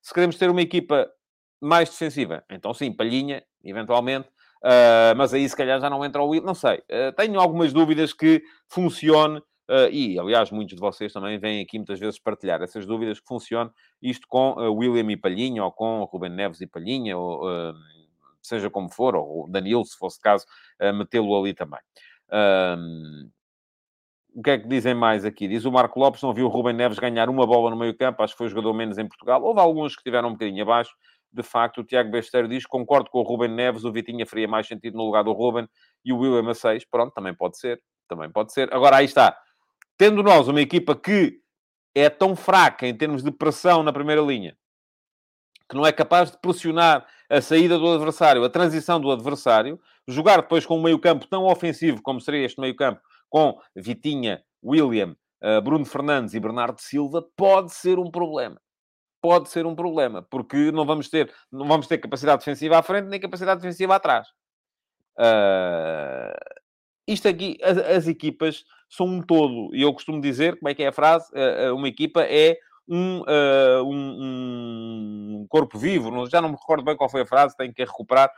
[0.00, 1.10] Se queremos ter uma equipa
[1.60, 4.28] mais defensiva, então sim, palhinha, eventualmente,
[5.16, 6.78] mas aí se calhar já não entra o Will, não sei.
[6.78, 11.78] Uh, tenho algumas dúvidas que funcione, uh, e aliás muitos de vocês também vêm aqui
[11.78, 13.70] muitas vezes partilhar essas dúvidas que funcione
[14.02, 17.42] isto com William e Palhinha, ou com Ruben Neves e Palhinha, ou
[18.42, 20.46] seja como for, ou Danilo, se fosse caso,
[20.94, 21.80] metê-lo ali também.
[24.34, 25.48] o que é que dizem mais aqui?
[25.48, 28.22] Diz o Marco Lopes, não viu o Ruben Neves ganhar uma bola no meio campo,
[28.22, 29.42] acho que foi o jogador menos em Portugal.
[29.42, 30.94] Houve alguns que estiveram um bocadinho abaixo,
[31.36, 34.66] de facto, o Tiago Besteiro diz, concordo com o Ruben Neves, o Vitinha faria mais
[34.66, 35.68] sentido no lugar do Ruben
[36.04, 36.86] e o William a 6.
[36.86, 37.82] Pronto, também pode ser.
[38.08, 38.72] Também pode ser.
[38.72, 39.36] Agora, aí está.
[39.98, 41.40] Tendo nós uma equipa que
[41.94, 44.56] é tão fraca em termos de pressão na primeira linha,
[45.68, 50.40] que não é capaz de pressionar a saída do adversário, a transição do adversário, jogar
[50.40, 55.84] depois com um meio-campo tão ofensivo como seria este meio-campo, com Vitinha, William, eh, Bruno
[55.84, 58.60] Fernandes e Bernardo Silva, pode ser um problema
[59.26, 63.08] pode ser um problema, porque não vamos ter, não vamos ter capacidade defensiva à frente
[63.08, 64.28] nem capacidade defensiva atrás.
[65.18, 66.62] Uh,
[67.08, 70.84] isto aqui, as, as, equipas são um todo, e eu costumo dizer, como é que
[70.84, 71.26] é a frase?
[71.32, 72.56] Uh, uma equipa é
[72.88, 77.56] um, uh, um, um, corpo vivo, já não me recordo bem qual foi a frase,
[77.56, 78.30] tenho que recuperar,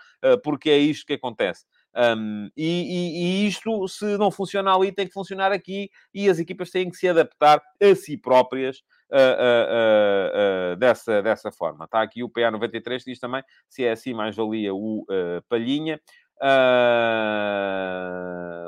[0.43, 1.65] porque é isto que acontece.
[1.97, 6.39] Um, e, e, e, isto, se não funciona ali, tem que funcionar aqui, e as
[6.39, 8.79] equipas têm que se adaptar a si próprias
[9.11, 11.87] uh, uh, dessa, dessa forma.
[11.87, 15.05] Está aqui o PA93, diz também, se é assim, mais valia o
[15.49, 16.01] Palhinha.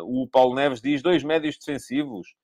[0.04, 2.34] o Paulo Neves diz, dois médios defensivos.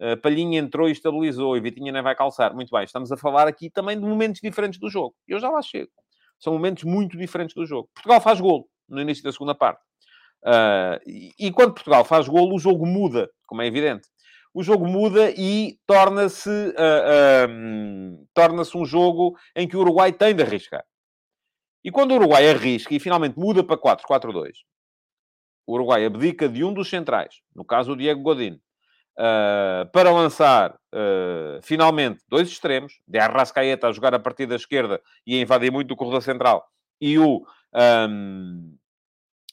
[0.00, 2.54] Uh, Palhinha entrou e estabilizou, e Vitinha nem vai calçar.
[2.54, 5.14] Muito bem, estamos a falar aqui também de momentos diferentes do jogo.
[5.26, 5.90] Eu já lá chego.
[6.38, 7.88] São momentos muito diferentes do jogo.
[7.94, 9.80] Portugal faz golo no início da segunda parte.
[10.44, 14.08] Uh, e, e, quando Portugal faz golo, o jogo muda, como é evidente
[14.54, 20.42] o jogo muda e torna-se uh, torna-se um jogo em que o Uruguai tem de
[20.44, 20.84] arriscar.
[21.82, 24.52] E quando o Uruguai arrisca e finalmente muda para 4-4-2,
[25.66, 28.60] o Uruguai abdica de um dos centrais, no caso o Diego Godin,
[29.18, 35.00] uh, para lançar uh, finalmente dois extremos, de Arrascaeta a jogar a partir da esquerda
[35.26, 36.66] e a invadir muito o corredor central,
[37.00, 37.44] e o
[38.08, 38.76] um,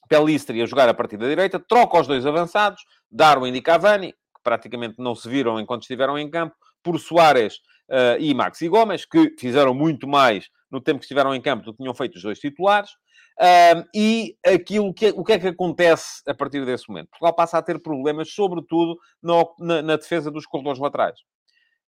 [0.08, 4.95] Pelistri a jogar a partir da direita, troca os dois avançados, Darwin e Cavani, praticamente
[4.97, 7.56] não se viram enquanto estiveram em campo, por Soares
[7.89, 11.74] uh, e Maxi Gomes, que fizeram muito mais no tempo que estiveram em campo do
[11.74, 12.91] que tinham feito os dois titulares.
[13.39, 17.10] Uh, e aquilo que, o que é que acontece a partir desse momento?
[17.10, 21.20] Portugal passa a ter problemas, sobretudo no, na, na, defesa dos corredores laterais.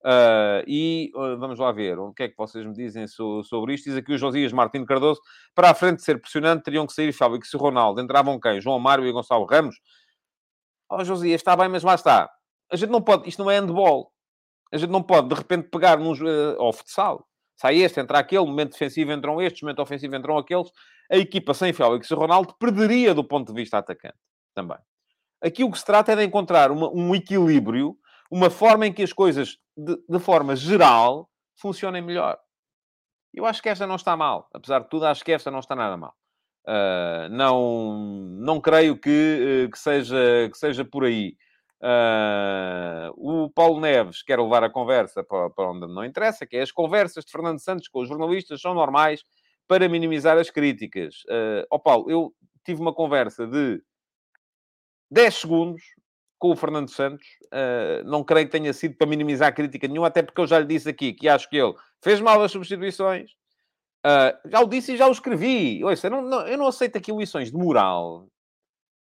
[0.03, 3.73] Uh, e uh, vamos lá ver o que é que vocês me dizem so, sobre
[3.73, 3.85] isto.
[3.85, 5.21] Diz aqui o Josias Martins Cardoso:
[5.53, 8.01] para a frente ser pressionante, teriam que sair Fábio e Ronaldo.
[8.01, 8.59] Entravam quem?
[8.59, 9.75] João Mário e Gonçalo Ramos.
[10.89, 12.29] Oh, Josias, está bem, mas lá está.
[12.71, 14.11] A gente não pode, isto não é handball.
[14.73, 17.27] A gente não pode, de repente, pegar num, uh, ao futsal.
[17.55, 20.69] Sai este, entra aquele, momento defensivo entram estes, momento ofensivo entram aqueles.
[21.11, 24.17] A equipa sem Félix e Ronaldo perderia do ponto de vista atacante
[24.53, 24.77] também.
[25.41, 27.97] Aqui o que se trata é de encontrar uma, um equilíbrio,
[28.31, 32.37] uma forma em que as coisas, de, de forma geral, funcionem melhor.
[33.33, 34.47] Eu acho que esta não está mal.
[34.53, 36.13] Apesar de tudo, acho que esta não está nada mal.
[36.65, 37.97] Uh, não,
[38.39, 41.35] não creio que, uh, que, seja, que seja por aí.
[41.81, 46.61] Uh, o Paulo Neves quer levar a conversa para, para onde não interessa, que é
[46.61, 49.23] as conversas de Fernando Santos com os jornalistas são normais
[49.67, 51.23] para minimizar as críticas.
[51.71, 52.33] Uh, Paulo, eu
[52.65, 53.81] tive uma conversa de
[55.11, 55.81] 10 segundos
[56.39, 57.25] com o Fernando Santos.
[57.45, 60.65] Uh, não creio que tenha sido para minimizar crítica nenhuma, até porque eu já lhe
[60.65, 63.31] disse aqui que acho que ele fez mal as substituições.
[64.05, 65.83] Uh, já o disse e já o escrevi.
[65.83, 68.27] Ouça, eu não, não, eu não aceito aqui lições de moral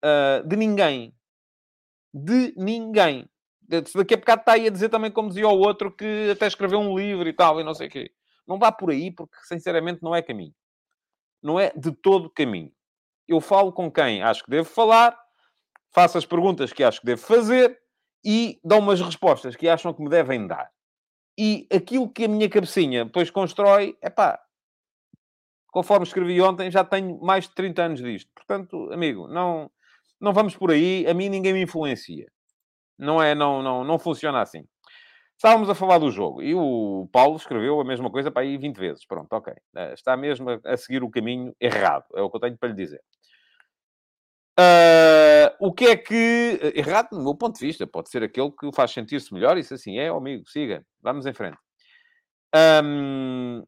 [0.04, 1.14] uh, de ninguém
[2.12, 3.28] de ninguém.
[3.68, 6.80] Daqui a bocado está aí a dizer também, como dizia o outro, que até escreveu
[6.80, 8.10] um livro e tal, e não sei o quê.
[8.48, 10.54] Não vá por aí, porque sinceramente não é caminho.
[11.42, 12.72] Não é de todo caminho.
[13.28, 15.16] Eu falo com quem acho que devo falar,
[15.94, 17.78] faço as perguntas que acho que devo fazer
[18.24, 20.70] e dou umas respostas que acham que me devem dar.
[21.38, 24.40] E aquilo que a minha cabecinha depois constrói, é pá,
[25.68, 28.30] conforme escrevi ontem, já tenho mais de 30 anos disto.
[28.34, 29.70] Portanto, amigo, não
[30.20, 32.26] não vamos por aí, a mim ninguém me influencia.
[32.98, 34.66] Não é, não, não, não funciona assim.
[35.38, 38.76] Estávamos a falar do jogo e o Paulo escreveu a mesma coisa para aí 20
[38.76, 39.06] vezes.
[39.06, 39.54] Pronto, ok.
[39.76, 42.74] Eh, está mesmo a seguir o caminho errado, é o que eu tenho para lhe
[42.74, 43.00] dizer.
[44.58, 46.58] Uh, o que é que.
[46.60, 49.56] Eh, errado, do meu ponto de vista, pode ser aquele que o faz sentir-se melhor,
[49.56, 51.58] isso assim é, amigo, siga, vamos em frente.
[52.82, 53.62] Um,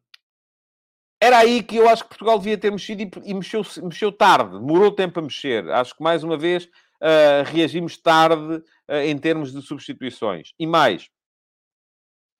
[1.21, 4.59] era aí que eu acho que Portugal devia ter mexido e, e mexeu, mexeu tarde,
[4.59, 5.69] demorou tempo a mexer.
[5.71, 8.55] Acho que mais uma vez uh, reagimos tarde
[8.89, 10.49] uh, em termos de substituições.
[10.59, 11.09] E mais.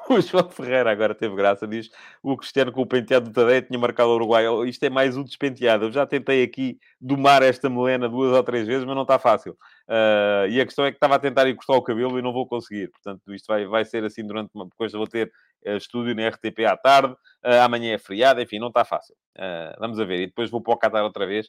[0.09, 1.88] O João Ferreira agora teve graça, diz
[2.22, 4.46] o Cristiano com o penteado do Tadeu tinha marcado o Uruguai.
[4.48, 5.84] Oh, isto é mais um despenteado.
[5.84, 9.53] Eu já tentei aqui domar esta melena duas ou três vezes, mas não está fácil.
[9.88, 12.46] Uh, e a questão é que estava a tentar encostar o cabelo e não vou
[12.46, 12.88] conseguir.
[12.90, 14.98] Portanto, isto vai, vai ser assim durante uma coisa.
[14.98, 15.30] Vou ter
[15.66, 19.14] uh, estúdio na RTP à tarde, uh, amanhã é feriado, enfim, não está fácil.
[19.78, 20.22] vamos a ver.
[20.22, 21.48] E depois vou para o Qatar outra vez.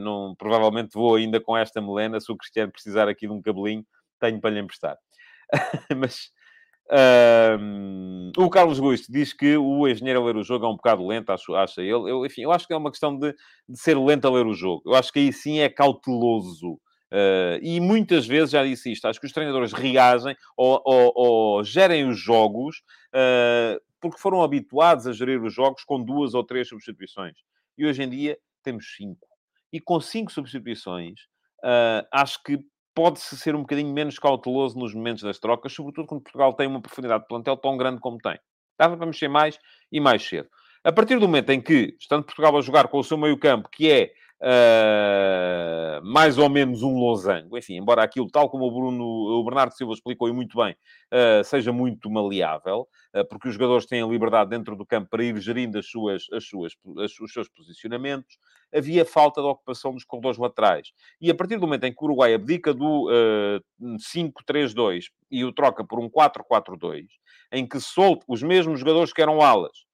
[0.00, 2.20] não, provavelmente vou ainda com esta melena.
[2.20, 3.84] Se o Cristiano precisar aqui de um cabelinho,
[4.20, 4.98] tenho para lhe emprestar.
[5.96, 6.30] mas
[7.58, 11.06] um, o Carlos Gusto diz que o engenheiro a ler o jogo é um bocado
[11.06, 12.10] lento, acho, acha ele.
[12.10, 13.34] Eu, enfim, eu acho que é uma questão de,
[13.68, 14.82] de ser lento a ler o jogo.
[14.86, 16.78] Eu acho que aí sim é cauteloso.
[17.12, 21.64] Uh, e muitas vezes, já disse isto, acho que os treinadores reagem ou, ou, ou
[21.64, 22.78] gerem os jogos
[23.14, 27.36] uh, porque foram habituados a gerir os jogos com duas ou três substituições.
[27.78, 29.26] E hoje em dia temos cinco.
[29.72, 31.20] E com cinco substituições,
[31.64, 32.58] uh, acho que
[32.94, 36.80] pode-se ser um bocadinho menos cauteloso nos momentos das trocas, sobretudo quando Portugal tem uma
[36.80, 38.38] profundidade de plantel tão grande como tem.
[38.78, 39.58] Dava para mexer mais
[39.90, 40.48] e mais cedo.
[40.82, 43.90] A partir do momento em que, estando Portugal a jogar com o seu meio-campo, que
[43.90, 49.44] é uh, mais ou menos um losango, enfim, embora aquilo, tal como o, Bruno, o
[49.44, 50.74] Bernardo Silva explicou e muito bem,
[51.12, 55.24] uh, seja muito maleável, uh, porque os jogadores têm a liberdade dentro do campo para
[55.24, 56.72] ir gerindo as suas, as suas,
[57.02, 58.38] as, os seus posicionamentos,
[58.74, 60.92] havia falta de ocupação dos corredores laterais.
[61.20, 65.52] E a partir do momento em que o Uruguai abdica do uh, 5-3-2 e o
[65.52, 67.06] troca por um 4-4-2,
[67.52, 69.84] em que solta os mesmos jogadores que eram alas,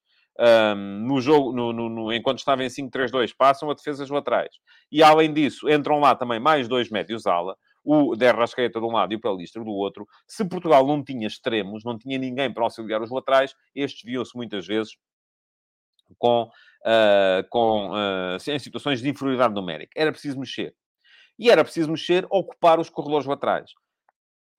[0.40, 4.50] um, no jogo, no, no, no, enquanto estava em 5-3-2, passam a defesas laterais.
[4.90, 9.12] E além disso, entram lá também mais dois médios ala, o Derrascaeta de um lado
[9.12, 10.06] e o Pelistro do outro.
[10.26, 14.66] Se Portugal não tinha extremos, não tinha ninguém para auxiliar os laterais, estes viam-se muitas
[14.66, 14.96] vezes
[16.18, 19.92] com, uh, com, uh, em situações de inferioridade numérica.
[19.94, 20.74] Era preciso mexer.
[21.38, 23.70] E era preciso mexer, ocupar os corredores laterais.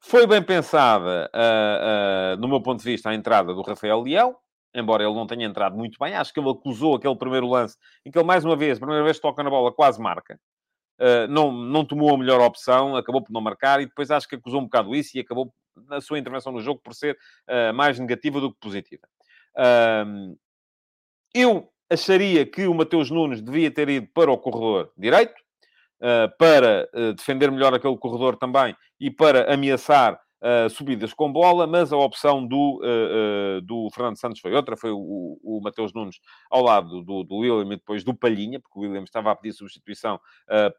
[0.03, 4.36] Foi bem pensada, uh, no meu ponto de vista, a entrada do Rafael Leão,
[4.74, 8.11] embora ele não tenha entrado muito bem, acho que ele acusou aquele primeiro lance em
[8.11, 10.39] que ele, mais uma vez, a primeira vez que toca na bola, quase marca.
[10.99, 14.36] Uh, não, não tomou a melhor opção, acabou por não marcar e depois acho que
[14.36, 15.51] acusou um bocado isso e acabou
[15.88, 17.17] na sua intervenção no jogo por ser
[17.49, 19.07] uh, mais negativa do que positiva.
[19.57, 20.38] Uh,
[21.34, 25.34] eu acharia que o Mateus Nunes devia ter ido para o corredor direito,
[26.39, 31.97] para defender melhor aquele corredor também e para ameaçar uh, subidas com bola, mas a
[31.97, 36.19] opção do, uh, do Fernando Santos foi outra, foi o, o Mateus Nunes
[36.49, 39.53] ao lado do, do William e depois do Palhinha, porque o William estava a pedir
[39.53, 40.19] substituição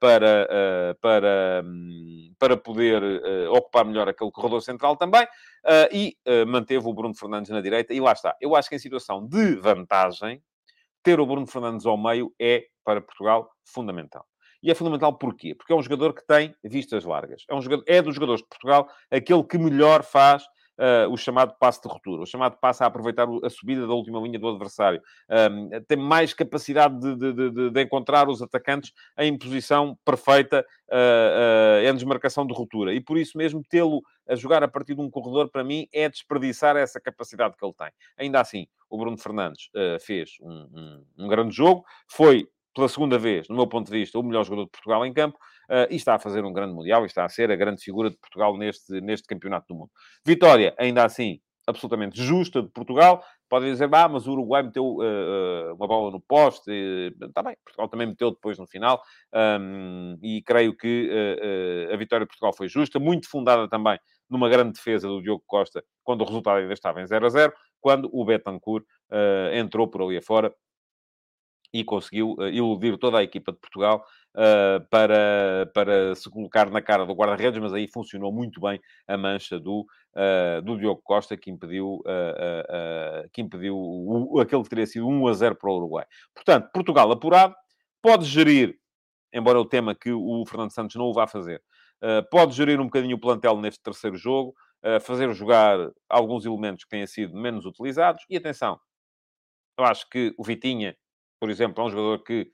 [0.00, 3.02] para, para, um, para poder
[3.50, 5.26] ocupar melhor aquele corredor central também,
[5.92, 8.36] e manteve o Bruno Fernandes na direita, e lá está.
[8.40, 10.42] Eu acho que em situação de vantagem,
[11.02, 14.26] ter o Bruno Fernandes ao meio é, para Portugal, fundamental.
[14.62, 15.54] E é fundamental porquê?
[15.54, 17.44] Porque é um jogador que tem vistas largas.
[17.48, 20.44] É, um jogador, é dos jogadores de Portugal aquele que melhor faz
[20.78, 24.18] Uh, o chamado passe de ruptura, o chamado passe a aproveitar a subida da última
[24.20, 25.02] linha do adversário.
[25.28, 31.84] Um, tem mais capacidade de, de, de, de, encontrar os atacantes em posição perfeita uh,
[31.84, 32.94] uh, em desmarcação de ruptura.
[32.94, 36.08] E por isso mesmo, tê-lo a jogar a partir de um corredor, para mim, é
[36.08, 37.90] desperdiçar essa capacidade que ele tem.
[38.16, 39.68] Ainda assim, o Bruno Fernandes
[40.00, 44.18] fez um, um, um grande jogo, foi pela segunda vez, no meu ponto de vista,
[44.18, 45.38] o melhor jogador de Portugal em campo
[45.70, 48.10] uh, e está a fazer um grande Mundial e está a ser a grande figura
[48.10, 49.90] de Portugal neste, neste Campeonato do Mundo.
[50.24, 53.22] Vitória, ainda assim, absolutamente justa de Portugal.
[53.48, 56.70] Podem dizer, ah, mas o Uruguai meteu uh, uma bola no poste.
[57.20, 59.02] Está bem, Portugal também meteu depois no final.
[59.34, 63.98] Um, e creio que uh, a vitória de Portugal foi justa, muito fundada também
[64.28, 67.52] numa grande defesa do Diogo Costa, quando o resultado ainda estava em 0 a 0,
[67.82, 68.86] quando o Betancourt
[69.52, 70.50] entrou por ali afora
[71.72, 74.04] e conseguiu uh, iludir toda a equipa de Portugal
[74.34, 79.16] uh, para, para se colocar na cara do guarda-redes, mas aí funcionou muito bem a
[79.16, 82.02] mancha do, uh, do Diogo Costa, que impediu,
[83.32, 86.04] que impediu o, aquele que teria sido 1 a 0 para o Uruguai.
[86.34, 87.54] Portanto, Portugal apurado,
[88.02, 88.76] pode gerir,
[89.32, 91.62] embora o tema que o Fernando Santos não o vá fazer,
[92.30, 94.54] pode gerir um bocadinho o plantel neste terceiro jogo,
[95.02, 98.78] fazer jogar alguns elementos que têm sido menos utilizados, e atenção,
[99.78, 100.96] eu acho que o Vitinha
[101.42, 102.52] por exemplo, é um jogador que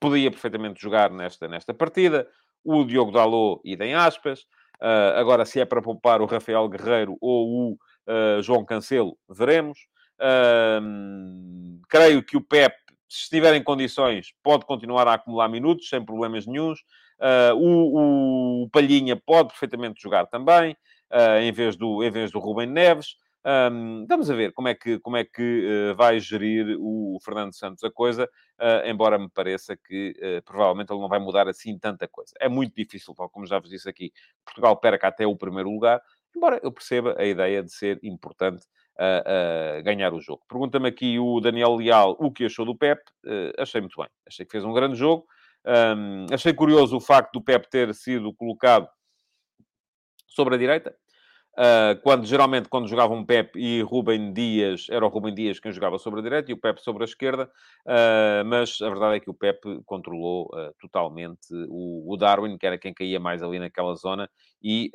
[0.00, 2.28] podia perfeitamente jogar nesta, nesta partida.
[2.64, 4.40] O Diogo Dalot, idem aspas.
[4.82, 9.78] Uh, agora, se é para poupar o Rafael Guerreiro ou o uh, João Cancelo, veremos.
[10.18, 12.74] Uh, creio que o Pep,
[13.08, 16.80] se estiver em condições, pode continuar a acumular minutos, sem problemas nenhums.
[17.54, 20.76] o, o Palhinha pode perfeitamente jogar também,
[21.40, 23.14] em, vez do, em vez do Rubem Neves.
[23.46, 27.54] Um, vamos a ver como é que, como é que uh, vai gerir o Fernando
[27.54, 31.78] Santos a coisa, uh, embora me pareça que uh, provavelmente ele não vai mudar assim
[31.78, 32.32] tanta coisa.
[32.40, 34.12] É muito difícil, tal como já vos disse aqui,
[34.44, 36.00] Portugal perca até o primeiro lugar,
[36.36, 38.66] embora eu perceba a ideia de ser importante
[39.84, 40.42] ganhar o jogo.
[40.48, 43.00] Pergunta-me aqui o Daniel Leal o que achou do Pep.
[43.56, 45.24] achei muito bem, achei que fez um grande jogo.
[45.64, 48.88] Um, achei curioso o facto do Pep ter sido colocado
[50.26, 50.96] sobre a direita.
[51.58, 55.98] Uh, quando geralmente quando jogavam Pep e Rubem Dias, era o Rubem Dias quem jogava
[55.98, 57.50] sobre a direita e o Pep sobre a esquerda,
[57.84, 62.64] uh, mas a verdade é que o Pep controlou uh, totalmente o, o, Darwin, que
[62.64, 64.30] era quem caía mais ali naquela zona,
[64.62, 64.92] e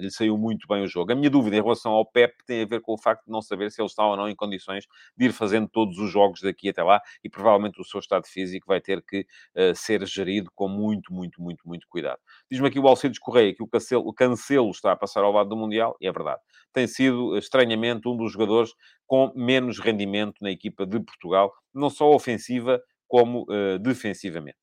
[0.00, 1.12] lhe saiu muito bem o jogo.
[1.12, 3.40] A minha dúvida em relação ao Pep tem a ver com o facto de não
[3.40, 6.68] saber se ele está ou não em condições de ir fazendo todos os jogos daqui
[6.68, 9.26] até lá, e provavelmente o seu estado físico vai ter que
[9.74, 12.20] ser gerido com muito, muito, muito, muito cuidado.
[12.50, 15.48] Diz-me aqui o Alcides Correia que o Cancelo, o Cancelo está a passar ao lado
[15.48, 16.40] do Mundial, e é verdade.
[16.72, 18.72] Tem sido, estranhamente, um dos jogadores
[19.06, 24.58] com menos rendimento na equipa de Portugal, não só ofensiva, como uh, defensivamente.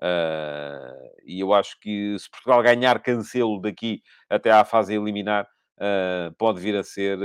[0.00, 5.46] Uh, e eu acho que se Portugal ganhar cancelo daqui até à fase eliminar,
[5.78, 7.18] uh, pode vir a ser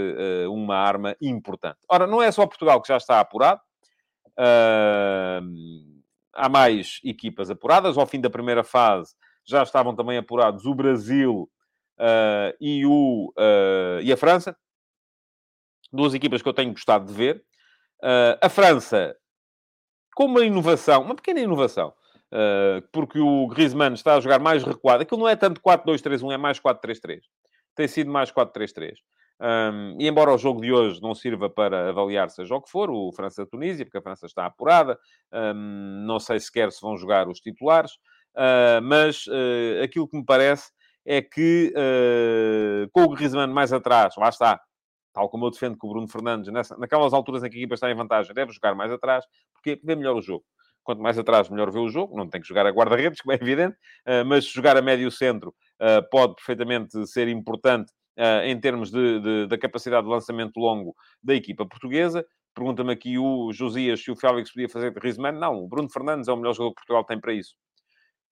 [0.49, 1.80] uma arma importante.
[1.89, 3.61] Ora, não é só Portugal que já está apurado.
[6.34, 7.97] há mais equipas apuradas.
[7.97, 9.15] Ao fim da primeira fase
[9.47, 11.49] já estavam também apurados o Brasil,
[11.99, 14.55] uh, e, o, uh, e a França.
[15.91, 17.43] Duas equipas que eu tenho gostado de ver.
[18.03, 19.15] Uh, a França,
[20.15, 21.93] com uma inovação, uma pequena inovação,
[22.91, 25.03] porque o Griezmann está a jogar mais recuado.
[25.03, 27.21] Aquilo não é tanto 4-2-3-1, é mais 4-3-3.
[27.75, 28.95] Tem sido mais 4-3-3.
[29.39, 32.89] Um, e embora o jogo de hoje não sirva para avaliar seja o que for,
[32.89, 34.99] o França-Tunísia, porque a França está apurada,
[35.31, 37.93] um, não sei sequer se vão jogar os titulares,
[38.35, 40.71] uh, mas uh, aquilo que me parece
[41.07, 44.59] é que uh, com o Griezmann mais atrás, lá está,
[45.13, 47.75] tal como eu defendo que o Bruno Fernandes, nessa, naquelas alturas em que a equipa
[47.75, 50.43] está em vantagem, deve jogar mais atrás, porque vê melhor o jogo.
[50.83, 52.15] Quanto mais atrás, melhor vê o jogo.
[52.17, 55.55] Não tem que jogar a guarda-redes, como é evidente, uh, mas jogar a médio centro
[55.81, 57.91] uh, pode perfeitamente ser importante
[58.43, 62.25] em termos de, de, da capacidade de lançamento longo da equipa portuguesa.
[62.55, 65.37] Pergunta-me aqui o Josias se o Félix podia fazer de Griezmann.
[65.37, 67.53] Não, o Bruno Fernandes é o melhor jogador que Portugal tem para isso.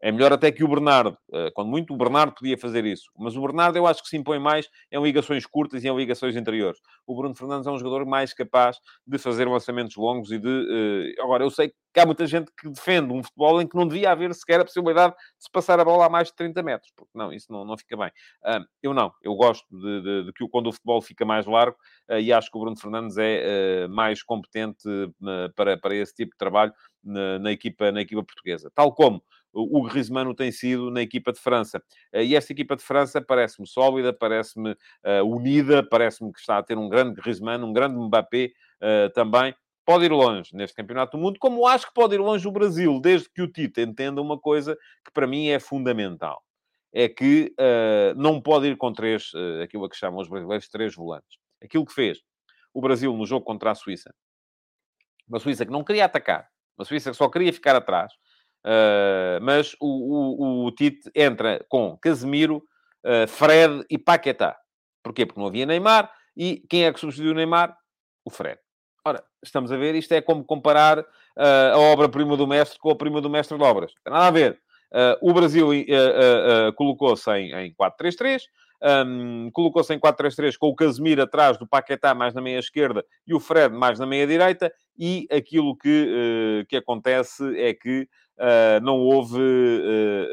[0.01, 1.17] É melhor até que o Bernardo.
[1.33, 3.09] Eh, quando muito, o Bernardo podia fazer isso.
[3.17, 6.35] Mas o Bernardo eu acho que se impõe mais em ligações curtas e em ligações
[6.35, 6.79] interiores.
[7.07, 8.77] O Bruno Fernandes é um jogador mais capaz
[9.07, 11.15] de fazer lançamentos longos e de...
[11.17, 13.87] Eh, agora, eu sei que há muita gente que defende um futebol em que não
[13.87, 16.91] devia haver sequer a possibilidade de se passar a bola a mais de 30 metros.
[16.95, 18.11] Porque não, isso não, não fica bem.
[18.83, 19.13] eu não.
[19.23, 21.77] Eu gosto de, de, de que quando o futebol fica mais largo
[22.09, 24.83] eh, e acho que o Bruno Fernandes é mais competente
[25.55, 26.73] para, para esse tipo de trabalho
[27.03, 28.69] na, na, equipa, na equipa portuguesa.
[28.75, 29.23] Tal como
[29.55, 31.81] o Griezmann tem sido na equipa de França.
[32.11, 36.63] Eh, e esta equipa de França parece-me sólida, parece-me uh, unida, parece-me que está a
[36.63, 38.51] ter um grande Griezmann, um grande Mbappé
[38.81, 39.55] uh, também.
[39.85, 42.99] Pode ir longe neste Campeonato do Mundo, como acho que pode ir longe o Brasil,
[42.99, 44.75] desde que o Tite entenda uma coisa
[45.05, 46.43] que para mim é fundamental.
[46.91, 49.31] É que uh, não pode ir com três,
[49.63, 51.37] aquilo a que chamam os brasileiros, três volantes.
[51.61, 52.19] Aquilo que fez
[52.73, 54.13] o Brasil no jogo contra a Suíça.
[55.27, 58.13] Uma Suíça que não queria atacar, uma Suíça que só queria ficar atrás,
[58.65, 62.63] Uh, mas o, o, o, Tite entra com Casemiro,
[63.05, 64.57] uh, Fred e Paquetá.
[65.03, 65.23] Porquê?
[65.23, 66.11] Porque não havia Neymar.
[66.35, 67.77] E quem é que substituiu o Neymar?
[68.25, 68.59] O Fred.
[69.05, 71.05] Ora, estamos a ver, isto é como comparar uh,
[71.73, 73.91] a obra-prima do mestre com a prima do mestre de obras.
[73.97, 74.59] Não tem nada a ver.
[75.21, 75.69] o Brasil
[76.75, 78.41] colocou-se em, em 4-3-3,
[79.07, 83.33] um, colocou-se em 4-3-3 com o Casemiro atrás do Paquetá mais na meia esquerda e
[83.33, 86.07] o Fred mais na meia direita, e aquilo que,
[86.63, 88.07] uh, que acontece é que
[88.39, 90.25] uh, não houve uh,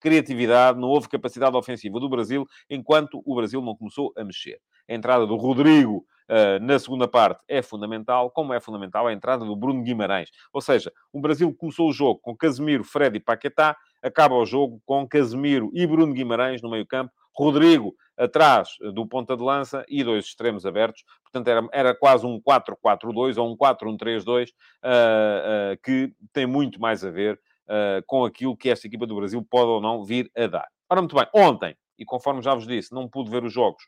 [0.00, 4.60] criatividade, não houve capacidade ofensiva do Brasil, enquanto o Brasil não começou a mexer.
[4.88, 9.46] A entrada do Rodrigo Uh, na segunda parte é fundamental, como é fundamental a entrada
[9.46, 10.28] do Bruno Guimarães.
[10.52, 14.78] Ou seja, o Brasil começou o jogo com Casemiro, Fred e Paquetá, acaba o jogo
[14.84, 20.02] com Casemiro e Bruno Guimarães no meio campo, Rodrigo atrás do ponta de lança e
[20.02, 21.04] dois extremos abertos.
[21.22, 27.04] Portanto, era, era quase um 4-4-2 ou um 4-1-3-2 uh, uh, que tem muito mais
[27.04, 30.48] a ver uh, com aquilo que esta equipa do Brasil pode ou não vir a
[30.48, 30.66] dar.
[30.90, 33.82] Ora, muito bem, ontem, e conforme já vos disse, não pude ver os jogos,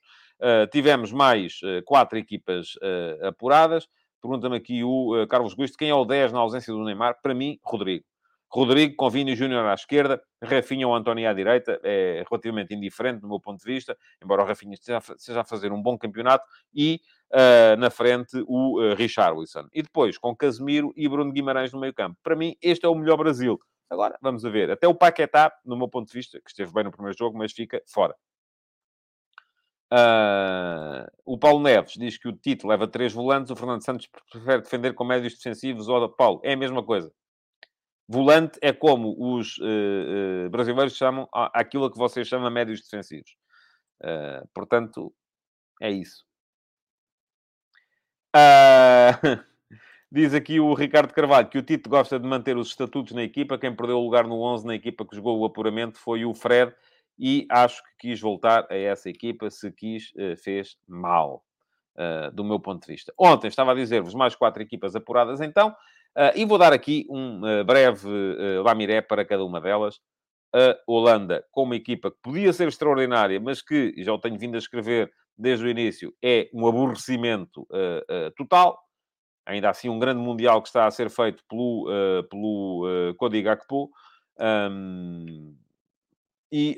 [0.71, 2.75] tivemos mais quatro equipas
[3.23, 3.89] apuradas.
[4.21, 7.17] Pergunta-me aqui o Carlos Gusto, quem é o 10 na ausência do Neymar?
[7.23, 8.05] Para mim, Rodrigo.
[8.53, 13.29] Rodrigo com Vini Júnior à esquerda, Rafinha ou António à direita, é relativamente indiferente do
[13.29, 16.45] meu ponto de vista, embora o Rafinha esteja a fazer um bom campeonato,
[16.75, 17.01] e
[17.33, 19.69] uh, na frente o uh, Richarlison.
[19.73, 22.19] E depois com Casemiro e Bruno Guimarães no meio campo.
[22.25, 23.59] Para mim, este é o melhor Brasil.
[23.89, 24.71] Agora, vamos a ver.
[24.71, 27.53] Até o Paquetá, no meu ponto de vista, que esteve bem no primeiro jogo, mas
[27.53, 28.17] fica fora.
[29.93, 34.63] Uh, o Paulo Neves diz que o Tito leva três volantes, o Fernando Santos prefere
[34.63, 35.89] defender com médios defensivos.
[35.89, 37.13] Ou Paulo, é a mesma coisa.
[38.13, 43.37] Volante é como os uh, uh, brasileiros chamam aquilo que vocês chamam médios defensivos.
[44.03, 45.15] Uh, portanto,
[45.81, 46.27] é isso.
[50.11, 53.57] diz aqui o Ricardo Carvalho que o Tito gosta de manter os estatutos na equipa.
[53.57, 56.75] Quem perdeu o lugar no 11 na equipa que jogou o apuramento foi o Fred.
[57.17, 59.49] E acho que quis voltar a essa equipa.
[59.51, 61.45] Se quis, fez mal.
[62.33, 63.15] do meu ponto de vista.
[63.17, 65.77] Ontem estava a dizer-vos mais quatro equipas apuradas, então.
[66.17, 70.01] Uh, e vou dar aqui um uh, breve uh, lamiré para cada uma delas.
[70.53, 74.57] A Holanda, com uma equipa que podia ser extraordinária, mas que, já o tenho vindo
[74.57, 78.77] a escrever desde o início, é um aborrecimento uh, total.
[79.47, 81.87] Ainda assim, um grande mundial que está a ser feito pelo,
[82.29, 83.91] pelo uh, Cody Gakpo.
[84.41, 85.57] Um,
[86.53, 86.75] e,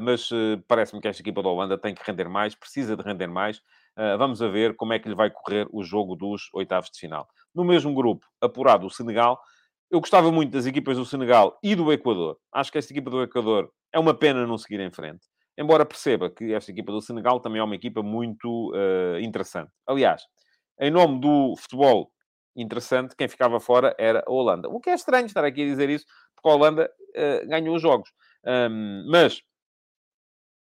[0.00, 0.30] mas
[0.68, 3.60] parece-me que esta equipa da Holanda tem que render mais, precisa de render mais.
[4.18, 7.26] Vamos a ver como é que lhe vai correr o jogo dos oitavos de final.
[7.54, 9.40] No mesmo grupo, apurado o Senegal.
[9.90, 12.36] Eu gostava muito das equipas do Senegal e do Equador.
[12.52, 15.26] Acho que esta equipa do Equador é uma pena não seguir em frente.
[15.58, 19.72] Embora perceba que esta equipa do Senegal também é uma equipa muito uh, interessante.
[19.86, 20.22] Aliás,
[20.78, 22.10] em nome do futebol
[22.54, 24.68] interessante, quem ficava fora era a Holanda.
[24.68, 27.82] O que é estranho estar aqui a dizer isso, porque a Holanda uh, ganhou os
[27.82, 28.10] jogos.
[28.44, 29.40] Um, mas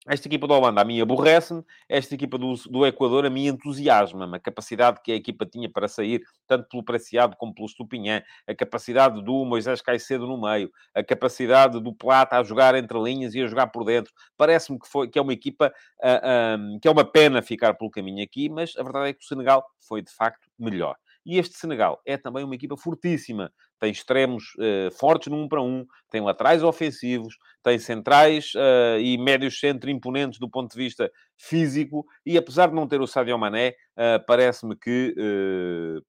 [0.08, 4.38] esta equipa da Holanda a mim aborrece-me, esta equipa do, do Equador a mim entusiasma-me.
[4.38, 8.54] A capacidade que a equipa tinha para sair, tanto pelo Preciado como pelo Stupinhã, a
[8.54, 13.42] capacidade do Moisés Caicedo no meio, a capacidade do Plata a jogar entre linhas e
[13.42, 14.14] a jogar por dentro.
[14.38, 17.42] Parece-me que, foi, que é uma equipa uh, ah, um, ah, que é uma pena
[17.42, 20.96] ficar pelo caminho aqui, mas a verdade é que o Senegal foi de facto melhor.
[21.26, 23.52] E este Senegal é também uma equipa fortíssima.
[23.80, 29.18] Tem extremos uh, fortes no 1 para 1, tem laterais ofensivos, tem centrais uh, e
[29.18, 32.06] médios centro imponentes do ponto de vista físico.
[32.26, 35.16] E apesar de não ter o Sadio Mané, uh, parece-me que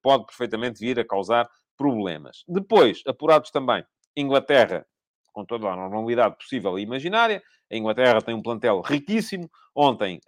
[0.03, 1.49] pode perfeitamente vir a causar
[1.79, 2.45] problemas.
[2.47, 3.83] Depois, apurados também,
[4.17, 4.85] Inglaterra,
[5.33, 7.43] com toda a normalidade possível e imaginária.
[7.71, 9.51] A Inglaterra tem um plantel riquíssimo.
[9.75, 10.19] Ontem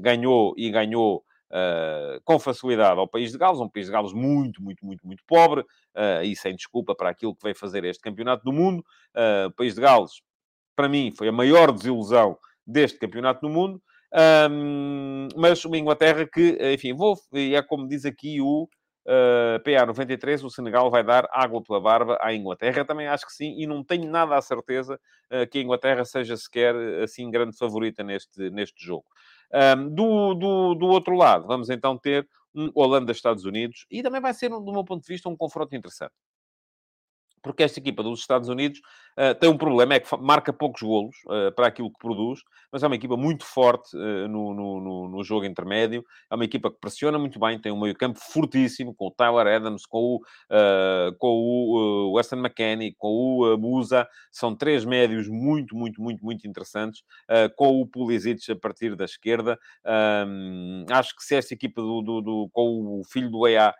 [0.00, 4.62] ganhou e ganhou uh, com facilidade ao País de Gales, um País de Gales muito,
[4.62, 8.44] muito, muito, muito pobre, uh, e sem desculpa para aquilo que veio fazer este Campeonato
[8.44, 8.84] do Mundo.
[9.14, 10.22] Uh, o País de Gales,
[10.76, 13.82] para mim, foi a maior desilusão deste Campeonato do Mundo.
[14.50, 18.66] Um, mas uma Inglaterra que, enfim, vou, e é como diz aqui o
[19.08, 22.84] uh, PA93, o Senegal vai dar água pela barba à Inglaterra.
[22.84, 24.98] Também acho que sim, e não tenho nada a certeza
[25.30, 29.04] uh, que a Inglaterra seja sequer assim grande favorita neste, neste jogo.
[29.50, 34.34] Um, do, do, do outro lado, vamos então ter um Holanda-Estados Unidos e também vai
[34.34, 36.12] ser, do meu ponto de vista, um confronto interessante.
[37.42, 38.80] Porque esta equipa dos Estados Unidos
[39.18, 42.40] uh, tem um problema, é que marca poucos golos uh, para aquilo que produz,
[42.72, 46.70] mas é uma equipa muito forte uh, no, no, no, jogo intermédio, é uma equipa
[46.70, 50.20] que pressiona muito bem, tem um meio campo fortíssimo, com o Tyler Adams, com o,
[51.18, 57.02] com o Weston McKenney, com o Musa, são três médios muito, muito, muito, muito interessantes,
[57.56, 59.58] com o Pulisic a partir da esquerda,
[60.90, 63.74] acho que se esta equipa do, do, do com o filho do EA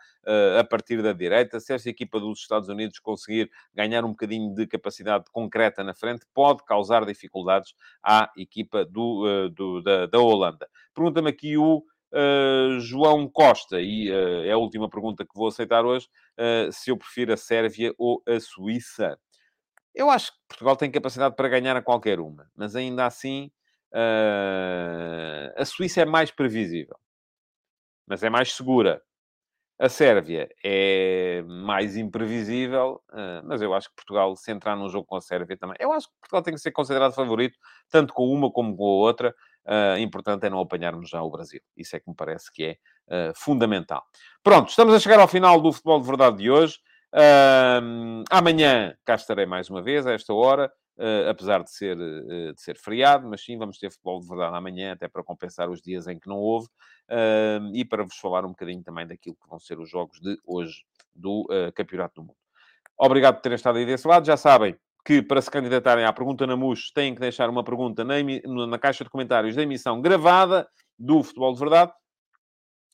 [0.58, 1.58] a partir da direita.
[1.60, 6.26] Se esta equipa dos Estados Unidos conseguir ganhar um bocadinho de capacidade concreta na frente,
[6.34, 10.68] pode causar dificuldades à equipa do, eh, do da, da, Holanda.
[10.94, 15.84] Pergunta-me aqui o uh, João Costa, e uh, é a última pergunta que vou aceitar
[15.84, 16.08] hoje,
[16.38, 19.18] uh, se eu prefiro a Sérvia ou a Suíça.
[19.94, 23.50] Eu acho que Portugal tem capacidade para ganhar a qualquer uma, mas ainda assim
[25.56, 26.94] a Suíça é mais previsível,
[28.06, 29.02] mas é mais segura.
[29.80, 35.06] A Sérvia é mais imprevisível, eh, mas eu acho que Portugal, se entrar num jogo
[35.06, 37.56] com a Sérvia também, eu acho que Portugal tem que ser considerado favorito,
[37.88, 39.34] tanto com uma como com a outra.
[39.64, 41.60] Uh, importante é não apanharmos já o Brasil.
[41.76, 42.72] Isso é que me parece que é
[43.30, 44.02] uh, fundamental.
[44.42, 46.78] Pronto, estamos a chegar ao final do Futebol de Verdade de hoje.
[47.12, 50.72] Uh, amanhã cá estarei mais uma vez, a esta hora.
[50.98, 54.56] Uh, apesar de ser, uh, de ser feriado, mas sim, vamos ter futebol de verdade
[54.56, 56.66] amanhã, até para compensar os dias em que não houve,
[57.08, 60.36] uh, e para vos falar um bocadinho também daquilo que vão ser os jogos de
[60.44, 60.82] hoje
[61.14, 62.36] do Campeonato do Mundo.
[62.98, 64.26] Obrigado por terem estado aí desse lado.
[64.26, 68.04] Já sabem que para se candidatarem à pergunta na MUS têm que deixar uma pergunta
[68.04, 68.16] na,
[68.66, 70.68] na caixa de comentários da emissão gravada
[70.98, 71.92] do Futebol de Verdade.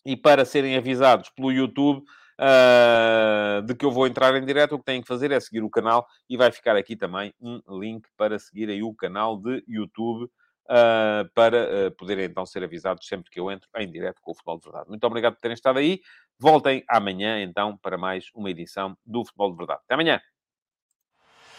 [0.05, 2.05] E para serem avisados pelo YouTube,
[2.41, 5.63] uh, de que eu vou entrar em direto, o que têm que fazer é seguir
[5.63, 9.63] o canal e vai ficar aqui também um link para seguir aí o canal de
[9.69, 10.31] YouTube.
[10.67, 14.35] Uh, para uh, poderem então ser avisados sempre que eu entro em direto com o
[14.35, 14.89] Futebol de Verdade.
[14.89, 16.01] Muito obrigado por terem estado aí.
[16.41, 19.81] Voltem amanhã então para mais uma edição do Futebol de Verdade.
[19.85, 20.23] Até amanhã.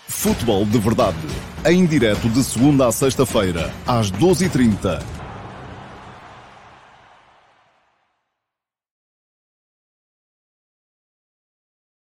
[0.08, 1.18] Futebol de Verdade,
[1.68, 5.25] em direto de segunda a sexta-feira, às 12h30